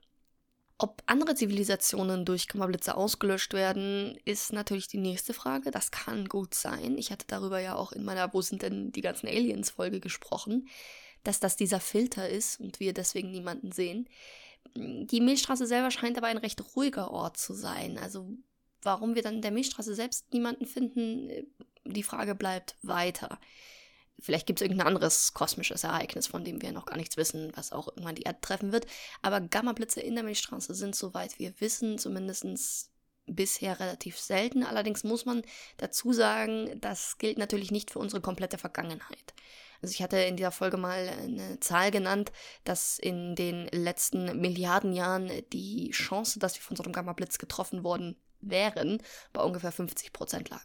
Ob 0.76 1.02
andere 1.06 1.34
Zivilisationen 1.34 2.24
durch 2.24 2.48
Gammablitze 2.48 2.94
ausgelöscht 2.94 3.52
werden, 3.52 4.18
ist 4.24 4.52
natürlich 4.52 4.88
die 4.88 4.98
nächste 4.98 5.34
Frage. 5.34 5.70
Das 5.70 5.90
kann 5.90 6.26
gut 6.26 6.54
sein. 6.54 6.96
Ich 6.96 7.10
hatte 7.10 7.26
darüber 7.26 7.58
ja 7.58 7.76
auch 7.76 7.92
in 7.92 8.04
meiner 8.04 8.32
Wo 8.32 8.40
sind 8.40 8.62
denn 8.62 8.90
die 8.90 9.02
ganzen 9.02 9.28
Aliens-Folge 9.28 10.00
gesprochen, 10.00 10.68
dass 11.22 11.38
das 11.38 11.56
dieser 11.56 11.80
Filter 11.80 12.28
ist 12.28 12.60
und 12.60 12.80
wir 12.80 12.94
deswegen 12.94 13.30
niemanden 13.30 13.72
sehen. 13.72 14.08
Die 14.74 15.20
Milchstraße 15.20 15.66
selber 15.66 15.90
scheint 15.90 16.16
aber 16.16 16.28
ein 16.28 16.38
recht 16.38 16.62
ruhiger 16.74 17.10
Ort 17.10 17.36
zu 17.36 17.52
sein. 17.52 17.98
Also 17.98 18.30
warum 18.82 19.14
wir 19.14 19.22
dann 19.22 19.36
in 19.36 19.42
der 19.42 19.50
Milchstraße 19.50 19.94
selbst 19.94 20.32
niemanden 20.32 20.66
finden, 20.66 21.46
die 21.84 22.02
Frage 22.02 22.34
bleibt 22.34 22.76
weiter. 22.82 23.38
Vielleicht 24.18 24.46
gibt 24.46 24.60
es 24.60 24.62
irgendein 24.62 24.88
anderes 24.88 25.32
kosmisches 25.32 25.84
Ereignis, 25.84 26.26
von 26.26 26.44
dem 26.44 26.60
wir 26.60 26.72
noch 26.72 26.86
gar 26.86 26.96
nichts 26.96 27.16
wissen, 27.16 27.52
was 27.54 27.72
auch 27.72 27.88
irgendwann 27.88 28.14
die 28.14 28.22
Erde 28.22 28.40
treffen 28.40 28.72
wird. 28.72 28.86
Aber 29.22 29.40
Gammablitze 29.40 30.00
in 30.00 30.14
der 30.14 30.24
Milchstraße 30.24 30.74
sind, 30.74 30.94
soweit 30.94 31.38
wir 31.38 31.58
wissen, 31.60 31.98
zumindest 31.98 32.90
bisher 33.26 33.80
relativ 33.80 34.18
selten. 34.18 34.62
Allerdings 34.64 35.04
muss 35.04 35.24
man 35.24 35.42
dazu 35.78 36.12
sagen, 36.12 36.78
das 36.80 37.18
gilt 37.18 37.38
natürlich 37.38 37.70
nicht 37.70 37.90
für 37.90 37.98
unsere 37.98 38.20
komplette 38.20 38.58
Vergangenheit. 38.58 39.34
Also 39.82 39.94
ich 39.94 40.02
hatte 40.02 40.18
in 40.18 40.36
dieser 40.36 40.50
Folge 40.50 40.76
mal 40.76 41.08
eine 41.08 41.58
Zahl 41.60 41.90
genannt, 41.90 42.32
dass 42.64 42.98
in 42.98 43.34
den 43.34 43.66
letzten 43.68 44.38
Milliarden 44.38 44.92
Jahren 44.92 45.30
die 45.52 45.90
Chance, 45.90 46.38
dass 46.38 46.56
wir 46.56 46.62
von 46.62 46.76
so 46.76 46.82
einem 46.82 46.92
Gammablitz 46.92 47.38
getroffen 47.38 47.82
worden 47.82 48.16
wären, 48.40 49.02
bei 49.32 49.42
ungefähr 49.42 49.72
50 49.72 50.12
Prozent 50.12 50.50
lag. 50.50 50.64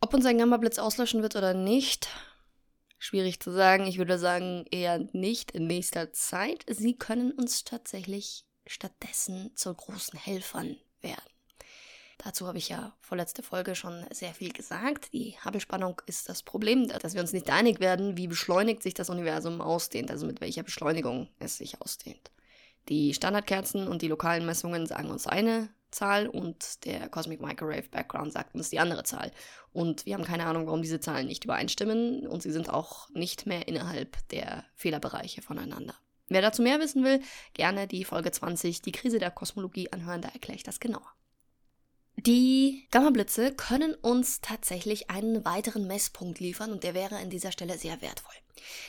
Ob 0.00 0.14
uns 0.14 0.26
ein 0.26 0.38
Gamma-Blitz 0.38 0.78
auslöschen 0.78 1.22
wird 1.22 1.36
oder 1.36 1.54
nicht, 1.54 2.08
schwierig 2.98 3.40
zu 3.40 3.50
sagen. 3.52 3.86
Ich 3.86 3.98
würde 3.98 4.18
sagen, 4.18 4.64
eher 4.70 4.98
nicht 5.12 5.50
in 5.52 5.66
nächster 5.66 6.12
Zeit. 6.12 6.64
Sie 6.68 6.96
können 6.96 7.32
uns 7.32 7.64
tatsächlich 7.64 8.44
stattdessen 8.66 9.52
zu 9.54 9.72
großen 9.72 10.18
Helfern 10.18 10.76
werden. 11.00 11.22
Dazu 12.18 12.46
habe 12.46 12.58
ich 12.58 12.70
ja 12.70 12.96
vorletzte 13.00 13.42
Folge 13.42 13.74
schon 13.74 14.04
sehr 14.10 14.32
viel 14.32 14.52
gesagt. 14.52 15.12
Die 15.12 15.36
Hubble-Spannung 15.44 16.00
ist 16.06 16.28
das 16.28 16.42
Problem, 16.42 16.88
dass 16.88 17.14
wir 17.14 17.20
uns 17.20 17.32
nicht 17.32 17.50
einig 17.50 17.78
werden, 17.78 18.16
wie 18.16 18.26
beschleunigt 18.26 18.82
sich 18.82 18.94
das 18.94 19.10
Universum 19.10 19.60
ausdehnt, 19.60 20.10
also 20.10 20.26
mit 20.26 20.40
welcher 20.40 20.62
Beschleunigung 20.62 21.28
es 21.38 21.58
sich 21.58 21.80
ausdehnt. 21.82 22.30
Die 22.88 23.12
Standardkerzen 23.12 23.86
und 23.86 24.02
die 24.02 24.08
lokalen 24.08 24.46
Messungen 24.46 24.86
sagen 24.86 25.10
uns 25.10 25.26
eine 25.26 25.68
Zahl 25.96 26.28
und 26.28 26.84
der 26.84 27.08
Cosmic 27.08 27.40
Microwave 27.40 27.88
Background 27.90 28.32
sagt 28.32 28.54
uns 28.54 28.70
die 28.70 28.78
andere 28.78 29.02
Zahl. 29.02 29.32
Und 29.72 30.06
wir 30.06 30.14
haben 30.14 30.24
keine 30.24 30.46
Ahnung, 30.46 30.66
warum 30.66 30.82
diese 30.82 31.00
Zahlen 31.00 31.26
nicht 31.26 31.44
übereinstimmen 31.44 32.26
und 32.26 32.42
sie 32.42 32.52
sind 32.52 32.70
auch 32.70 33.08
nicht 33.10 33.46
mehr 33.46 33.66
innerhalb 33.66 34.16
der 34.28 34.64
Fehlerbereiche 34.74 35.42
voneinander. 35.42 35.94
Wer 36.28 36.42
dazu 36.42 36.62
mehr 36.62 36.80
wissen 36.80 37.04
will, 37.04 37.20
gerne 37.54 37.86
die 37.86 38.04
Folge 38.04 38.30
20, 38.30 38.82
die 38.82 38.92
Krise 38.92 39.18
der 39.18 39.30
Kosmologie 39.30 39.92
anhören, 39.92 40.22
da 40.22 40.28
erkläre 40.28 40.56
ich 40.56 40.64
das 40.64 40.80
genauer. 40.80 41.08
Die 42.18 42.88
Gammablitze 42.90 43.52
können 43.52 43.94
uns 43.94 44.40
tatsächlich 44.40 45.10
einen 45.10 45.44
weiteren 45.44 45.86
Messpunkt 45.86 46.40
liefern 46.40 46.72
und 46.72 46.82
der 46.82 46.94
wäre 46.94 47.16
an 47.16 47.28
dieser 47.28 47.52
Stelle 47.52 47.76
sehr 47.76 48.00
wertvoll. 48.00 48.34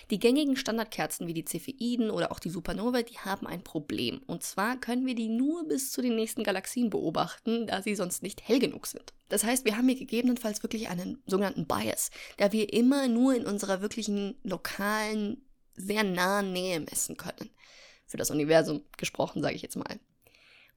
Die 0.09 0.17
gängigen 0.19 0.55
Standardkerzen 0.55 1.27
wie 1.27 1.33
die 1.33 1.43
Cepheiden 1.43 2.09
oder 2.09 2.31
auch 2.31 2.39
die 2.39 2.49
Supernovae, 2.49 3.03
die 3.03 3.19
haben 3.19 3.45
ein 3.45 3.63
Problem. 3.63 4.21
Und 4.27 4.43
zwar 4.43 4.77
können 4.77 5.05
wir 5.05 5.13
die 5.13 5.27
nur 5.27 5.67
bis 5.67 5.91
zu 5.91 6.01
den 6.01 6.15
nächsten 6.15 6.43
Galaxien 6.43 6.89
beobachten, 6.89 7.67
da 7.67 7.81
sie 7.81 7.95
sonst 7.95 8.23
nicht 8.23 8.47
hell 8.47 8.59
genug 8.59 8.87
sind. 8.87 9.13
Das 9.27 9.43
heißt, 9.43 9.65
wir 9.65 9.75
haben 9.75 9.89
hier 9.89 9.99
gegebenenfalls 9.99 10.63
wirklich 10.63 10.87
einen 10.87 11.21
sogenannten 11.27 11.67
Bias, 11.67 12.11
da 12.37 12.53
wir 12.53 12.71
immer 12.71 13.09
nur 13.09 13.35
in 13.35 13.45
unserer 13.45 13.81
wirklichen 13.81 14.35
lokalen, 14.43 15.45
sehr 15.75 16.03
nahen 16.03 16.53
Nähe 16.53 16.79
messen 16.79 17.17
können. 17.17 17.51
Für 18.07 18.17
das 18.17 18.31
Universum 18.31 18.83
gesprochen, 18.95 19.41
sage 19.41 19.55
ich 19.55 19.61
jetzt 19.61 19.75
mal 19.75 19.99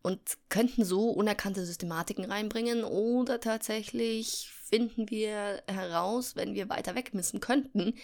und 0.03 0.39
könnten 0.49 0.85
so 0.85 1.11
unerkannte 1.11 1.65
Systematiken 1.65 2.25
reinbringen 2.25 2.85
oder 2.85 3.41
tatsächlich 3.41 4.51
finden 4.65 5.11
wir 5.11 5.63
heraus, 5.67 6.37
wenn 6.37 6.55
wir 6.55 6.69
weiter 6.69 6.95
wegmissen 6.95 7.41
könnten, 7.41 7.95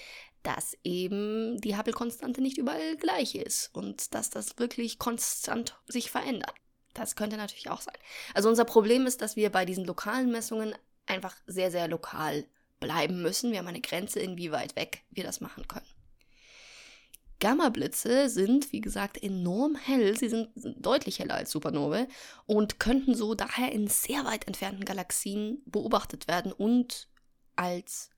dass 0.42 0.76
eben 0.84 1.60
die 1.60 1.76
Hubble-Konstante 1.76 2.40
nicht 2.40 2.58
überall 2.58 2.96
gleich 2.96 3.34
ist 3.34 3.74
und 3.74 4.14
dass 4.14 4.30
das 4.30 4.58
wirklich 4.58 4.98
konstant 4.98 5.76
sich 5.86 6.10
verändert. 6.10 6.54
Das 6.94 7.16
könnte 7.16 7.36
natürlich 7.36 7.68
auch 7.70 7.80
sein. 7.80 7.96
Also 8.34 8.48
unser 8.48 8.64
Problem 8.64 9.06
ist, 9.06 9.22
dass 9.22 9.36
wir 9.36 9.50
bei 9.50 9.64
diesen 9.64 9.84
lokalen 9.84 10.30
Messungen 10.30 10.74
einfach 11.06 11.36
sehr, 11.46 11.70
sehr 11.70 11.88
lokal 11.88 12.46
bleiben 12.80 13.22
müssen. 13.22 13.52
Wir 13.52 13.58
haben 13.58 13.66
eine 13.66 13.80
Grenze, 13.80 14.20
inwieweit 14.20 14.76
weg 14.76 15.02
wir 15.10 15.24
das 15.24 15.40
machen 15.40 15.66
können. 15.68 15.86
Gamma-Blitze 17.40 18.28
sind, 18.28 18.72
wie 18.72 18.80
gesagt, 18.80 19.22
enorm 19.22 19.76
hell. 19.76 20.16
Sie 20.16 20.28
sind 20.28 20.50
deutlich 20.78 21.18
heller 21.18 21.34
als 21.34 21.50
Supernovae 21.50 22.08
und 22.46 22.80
könnten 22.80 23.14
so 23.14 23.34
daher 23.34 23.72
in 23.72 23.88
sehr 23.88 24.24
weit 24.24 24.46
entfernten 24.46 24.84
Galaxien 24.84 25.62
beobachtet 25.66 26.28
werden 26.28 26.52
und 26.52 27.08
als 27.56 28.10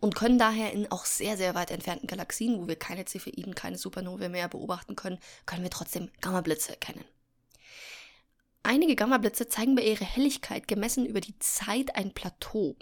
und 0.00 0.14
können 0.14 0.38
daher 0.38 0.72
in 0.72 0.90
auch 0.92 1.06
sehr, 1.06 1.38
sehr 1.38 1.54
weit 1.54 1.70
entfernten 1.70 2.06
Galaxien, 2.06 2.60
wo 2.60 2.68
wir 2.68 2.76
keine 2.76 3.06
Cepheiden, 3.06 3.54
keine 3.54 3.78
Supernovae 3.78 4.28
mehr 4.28 4.48
beobachten 4.48 4.96
können, 4.96 5.18
können 5.46 5.62
wir 5.62 5.70
trotzdem 5.70 6.10
Gamma-Blitze 6.20 6.72
erkennen. 6.72 7.04
Einige 8.66 8.96
Gammablitze 8.96 9.46
zeigen 9.46 9.74
bei 9.74 9.82
ihrer 9.82 10.06
Helligkeit 10.06 10.66
gemessen 10.66 11.04
über 11.04 11.20
die 11.20 11.38
Zeit 11.38 11.96
ein 11.96 12.14
Plateau. 12.14 12.76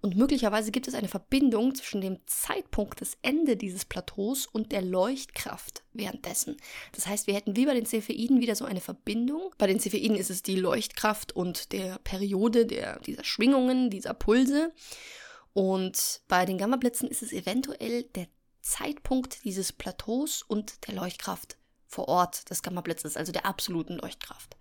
Und 0.00 0.16
möglicherweise 0.16 0.70
gibt 0.70 0.88
es 0.88 0.94
eine 0.94 1.08
Verbindung 1.08 1.74
zwischen 1.74 2.00
dem 2.00 2.20
Zeitpunkt 2.24 3.02
des 3.02 3.18
Ende 3.20 3.58
dieses 3.58 3.84
Plateaus 3.84 4.46
und 4.46 4.72
der 4.72 4.80
Leuchtkraft 4.80 5.84
währenddessen. 5.92 6.56
Das 6.92 7.06
heißt, 7.06 7.26
wir 7.26 7.34
hätten 7.34 7.54
wie 7.54 7.66
bei 7.66 7.74
den 7.74 7.84
Cepheiden 7.84 8.40
wieder 8.40 8.56
so 8.56 8.64
eine 8.64 8.80
Verbindung. 8.80 9.54
Bei 9.58 9.66
den 9.66 9.78
Cepheiden 9.78 10.16
ist 10.16 10.30
es 10.30 10.42
die 10.42 10.56
Leuchtkraft 10.56 11.32
und 11.36 11.72
der 11.72 11.98
Periode 11.98 12.64
der, 12.64 12.98
dieser 13.00 13.24
Schwingungen, 13.24 13.90
dieser 13.90 14.14
Pulse. 14.14 14.72
Und 15.52 16.22
bei 16.28 16.46
den 16.46 16.56
Gammablitzen 16.56 17.10
ist 17.10 17.22
es 17.22 17.34
eventuell 17.34 18.04
der 18.04 18.28
Zeitpunkt 18.62 19.44
dieses 19.44 19.74
Plateaus 19.74 20.40
und 20.40 20.86
der 20.86 20.94
Leuchtkraft 20.94 21.58
vor 21.86 22.08
Ort 22.08 22.48
des 22.48 22.62
Gammablitzes, 22.62 23.18
also 23.18 23.32
der 23.32 23.44
absoluten 23.44 23.98
Leuchtkraft. 23.98 24.55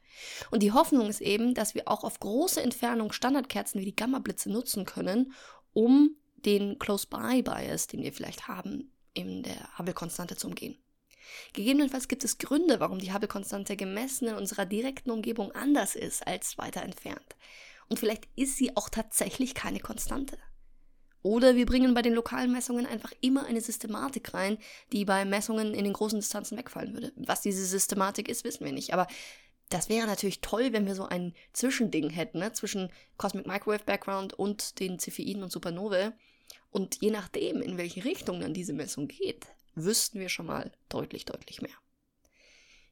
Und 0.51 0.63
die 0.63 0.71
Hoffnung 0.71 1.07
ist 1.09 1.21
eben, 1.21 1.53
dass 1.53 1.75
wir 1.75 1.87
auch 1.87 2.03
auf 2.03 2.19
große 2.19 2.61
Entfernung 2.61 3.11
Standardkerzen 3.11 3.81
wie 3.81 3.85
die 3.85 3.95
Gamma-Blitze 3.95 4.51
nutzen 4.51 4.85
können, 4.85 5.33
um 5.73 6.15
den 6.35 6.79
Close-by-Bias, 6.79 7.87
den 7.87 8.03
wir 8.03 8.13
vielleicht 8.13 8.47
haben, 8.47 8.91
in 9.13 9.43
der 9.43 9.77
Hubble-Konstante 9.77 10.35
zu 10.35 10.47
umgehen. 10.47 10.77
Gegebenenfalls 11.53 12.07
gibt 12.07 12.23
es 12.23 12.37
Gründe, 12.37 12.79
warum 12.79 12.99
die 12.99 13.13
Hubble-Konstante 13.13 13.75
gemessen 13.75 14.27
in 14.27 14.35
unserer 14.35 14.65
direkten 14.65 15.11
Umgebung 15.11 15.51
anders 15.53 15.95
ist 15.95 16.25
als 16.25 16.57
weiter 16.57 16.83
entfernt. 16.83 17.35
Und 17.87 17.99
vielleicht 17.99 18.27
ist 18.35 18.57
sie 18.57 18.75
auch 18.75 18.89
tatsächlich 18.89 19.53
keine 19.53 19.79
Konstante. 19.79 20.37
Oder 21.21 21.55
wir 21.55 21.65
bringen 21.65 21.95
bei 21.95 22.03
den 22.03 22.13
lokalen 22.13 22.51
Messungen 22.51 22.85
einfach 22.85 23.11
immer 23.19 23.45
eine 23.45 23.59
Systematik 23.59 24.35
rein, 24.35 24.59
die 24.91 25.05
bei 25.05 25.25
Messungen 25.25 25.73
in 25.73 25.83
den 25.83 25.93
großen 25.93 26.19
Distanzen 26.19 26.55
wegfallen 26.55 26.93
würde. 26.93 27.13
Was 27.15 27.41
diese 27.41 27.65
Systematik 27.65 28.29
ist, 28.29 28.43
wissen 28.43 28.63
wir 28.63 28.71
nicht. 28.71 28.93
Aber 28.93 29.07
das 29.69 29.89
wäre 29.89 30.07
natürlich 30.07 30.41
toll, 30.41 30.73
wenn 30.73 30.85
wir 30.85 30.95
so 30.95 31.05
ein 31.05 31.33
Zwischending 31.53 32.09
hätten, 32.09 32.39
ne? 32.39 32.53
zwischen 32.53 32.91
Cosmic 33.17 33.47
Microwave 33.47 33.83
Background 33.85 34.33
und 34.33 34.79
den 34.79 34.99
Cepheiden 34.99 35.43
und 35.43 35.51
Supernovae. 35.51 36.13
Und 36.69 37.01
je 37.01 37.09
nachdem, 37.09 37.61
in 37.61 37.77
welche 37.77 38.05
Richtung 38.05 38.41
dann 38.41 38.53
diese 38.53 38.73
Messung 38.73 39.07
geht, 39.07 39.47
wüssten 39.75 40.19
wir 40.19 40.29
schon 40.29 40.45
mal 40.45 40.71
deutlich, 40.89 41.25
deutlich 41.25 41.61
mehr. 41.61 41.71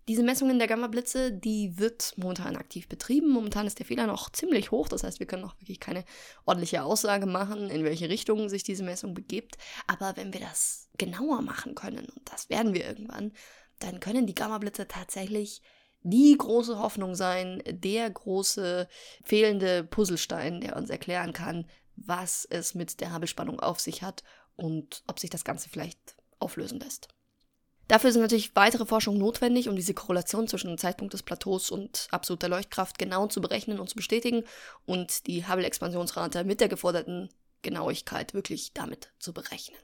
Diese 0.09 0.23
Messungen 0.23 0.59
der 0.59 0.67
Gamma-Blitze, 0.67 1.31
die 1.31 1.77
wird 1.77 2.13
momentan 2.17 2.57
aktiv 2.57 2.89
betrieben. 2.89 3.29
Momentan 3.29 3.67
ist 3.67 3.79
der 3.79 3.85
Fehler 3.85 4.05
noch 4.05 4.29
ziemlich 4.29 4.71
hoch, 4.71 4.89
das 4.89 5.03
heißt, 5.03 5.19
wir 5.19 5.27
können 5.27 5.43
noch 5.43 5.59
wirklich 5.61 5.79
keine 5.79 6.03
ordentliche 6.45 6.83
Aussage 6.83 7.25
machen, 7.25 7.69
in 7.69 7.85
welche 7.85 8.09
Richtung 8.09 8.49
sich 8.49 8.63
diese 8.63 8.83
Messung 8.83 9.13
begibt. 9.13 9.57
Aber 9.87 10.17
wenn 10.17 10.33
wir 10.33 10.41
das 10.41 10.89
genauer 10.97 11.41
machen 11.41 11.73
können, 11.73 12.05
und 12.05 12.31
das 12.31 12.49
werden 12.49 12.73
wir 12.73 12.85
irgendwann, 12.85 13.31
dann 13.79 14.01
können 14.01 14.27
die 14.27 14.35
Gamma-Blitze 14.35 14.89
tatsächlich 14.89 15.61
die 16.03 16.35
große 16.37 16.79
Hoffnung 16.79 17.15
sein, 17.15 17.63
der 17.65 18.09
große 18.09 18.87
fehlende 19.23 19.83
Puzzlestein, 19.83 20.61
der 20.61 20.75
uns 20.75 20.89
erklären 20.89 21.33
kann, 21.33 21.65
was 21.95 22.45
es 22.49 22.75
mit 22.75 22.99
der 23.01 23.13
Hubble-Spannung 23.13 23.59
auf 23.59 23.79
sich 23.79 24.03
hat 24.03 24.23
und 24.55 25.03
ob 25.07 25.19
sich 25.19 25.29
das 25.29 25.43
Ganze 25.43 25.69
vielleicht 25.69 26.15
auflösen 26.39 26.79
lässt. 26.79 27.07
Dafür 27.87 28.11
sind 28.11 28.21
natürlich 28.21 28.55
weitere 28.55 28.85
Forschung 28.85 29.17
notwendig, 29.17 29.67
um 29.67 29.75
diese 29.75 29.93
Korrelation 29.93 30.47
zwischen 30.47 30.67
dem 30.67 30.77
Zeitpunkt 30.77 31.13
des 31.13 31.23
Plateaus 31.23 31.69
und 31.69 32.07
absoluter 32.11 32.47
Leuchtkraft 32.47 32.97
genau 32.97 33.27
zu 33.27 33.41
berechnen 33.41 33.79
und 33.79 33.89
zu 33.89 33.95
bestätigen 33.95 34.43
und 34.85 35.27
die 35.27 35.45
Hubble-Expansionsrate 35.45 36.43
mit 36.45 36.61
der 36.61 36.69
geforderten 36.69 37.29
Genauigkeit 37.61 38.33
wirklich 38.33 38.73
damit 38.73 39.11
zu 39.19 39.33
berechnen. 39.33 39.77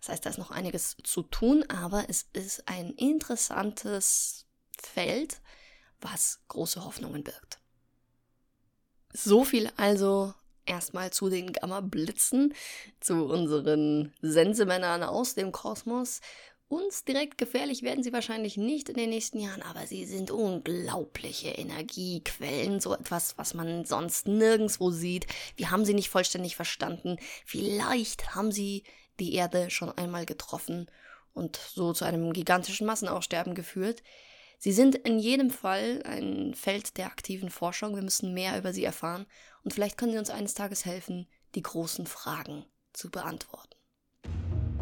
Das 0.00 0.10
heißt, 0.10 0.26
da 0.26 0.30
ist 0.30 0.38
noch 0.38 0.50
einiges 0.50 0.96
zu 1.02 1.22
tun, 1.22 1.64
aber 1.68 2.04
es 2.08 2.26
ist 2.32 2.68
ein 2.68 2.90
interessantes 2.90 4.46
Feld, 4.80 5.40
was 6.00 6.40
große 6.48 6.84
Hoffnungen 6.84 7.24
birgt. 7.24 7.58
So 9.12 9.44
viel 9.44 9.70
also 9.76 10.34
erstmal 10.66 11.10
zu 11.10 11.28
den 11.30 11.52
Gamma-Blitzen, 11.52 12.54
zu 13.00 13.24
unseren 13.26 14.12
Sensemännern 14.20 15.02
aus 15.02 15.34
dem 15.34 15.50
Kosmos. 15.50 16.20
Uns 16.68 17.04
direkt 17.04 17.38
gefährlich 17.38 17.82
werden 17.82 18.04
sie 18.04 18.12
wahrscheinlich 18.12 18.58
nicht 18.58 18.90
in 18.90 18.96
den 18.96 19.08
nächsten 19.08 19.40
Jahren, 19.40 19.62
aber 19.62 19.86
sie 19.86 20.04
sind 20.04 20.30
unglaubliche 20.30 21.48
Energiequellen, 21.48 22.78
so 22.78 22.92
etwas, 22.92 23.38
was 23.38 23.54
man 23.54 23.86
sonst 23.86 24.28
nirgendwo 24.28 24.90
sieht. 24.90 25.26
Wir 25.56 25.70
haben 25.70 25.86
sie 25.86 25.94
nicht 25.94 26.10
vollständig 26.10 26.56
verstanden. 26.56 27.16
Vielleicht 27.46 28.34
haben 28.34 28.52
sie 28.52 28.84
die 29.18 29.32
Erde 29.32 29.70
schon 29.70 29.90
einmal 29.96 30.26
getroffen 30.26 30.90
und 31.32 31.56
so 31.56 31.94
zu 31.94 32.04
einem 32.04 32.34
gigantischen 32.34 32.86
Massenaussterben 32.86 33.54
geführt. 33.54 34.02
Sie 34.58 34.72
sind 34.72 34.96
in 34.96 35.20
jedem 35.20 35.50
Fall 35.50 36.02
ein 36.04 36.52
Feld 36.54 36.96
der 36.98 37.06
aktiven 37.06 37.48
Forschung. 37.48 37.94
Wir 37.94 38.02
müssen 38.02 38.34
mehr 38.34 38.58
über 38.58 38.72
sie 38.72 38.84
erfahren 38.84 39.26
und 39.62 39.72
vielleicht 39.72 39.96
können 39.96 40.12
sie 40.12 40.18
uns 40.18 40.30
eines 40.30 40.54
Tages 40.54 40.84
helfen, 40.84 41.28
die 41.54 41.62
großen 41.62 42.06
Fragen 42.06 42.64
zu 42.92 43.08
beantworten. 43.10 43.76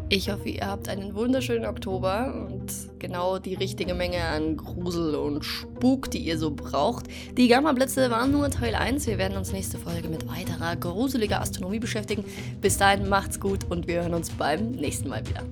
Ich 0.09 0.31
hoffe, 0.31 0.47
ihr 0.47 0.65
habt 0.65 0.87
einen 0.87 1.15
wunderschönen 1.15 1.65
Oktober 1.65 2.47
und 2.49 2.71
genau 2.97 3.39
die 3.39 3.55
richtige 3.55 3.93
Menge 3.93 4.23
an 4.23 4.55
Grusel 4.55 5.15
und 5.15 5.43
Spuk, 5.43 6.09
die 6.09 6.19
ihr 6.19 6.39
so 6.39 6.51
braucht. 6.51 7.07
Die 7.37 7.49
Gamma-Blitze 7.49 8.09
waren 8.09 8.31
nur 8.31 8.49
Teil 8.49 8.73
1. 8.73 9.05
Wir 9.05 9.17
werden 9.17 9.37
uns 9.37 9.51
nächste 9.51 9.77
Folge 9.77 10.07
mit 10.07 10.27
weiterer 10.27 10.77
gruseliger 10.77 11.41
Astronomie 11.41 11.79
beschäftigen. 11.79 12.23
Bis 12.61 12.77
dahin 12.77 13.09
macht's 13.09 13.39
gut 13.39 13.69
und 13.69 13.87
wir 13.87 14.01
hören 14.01 14.13
uns 14.13 14.31
beim 14.31 14.71
nächsten 14.71 15.09
Mal 15.09 15.27
wieder. 15.27 15.43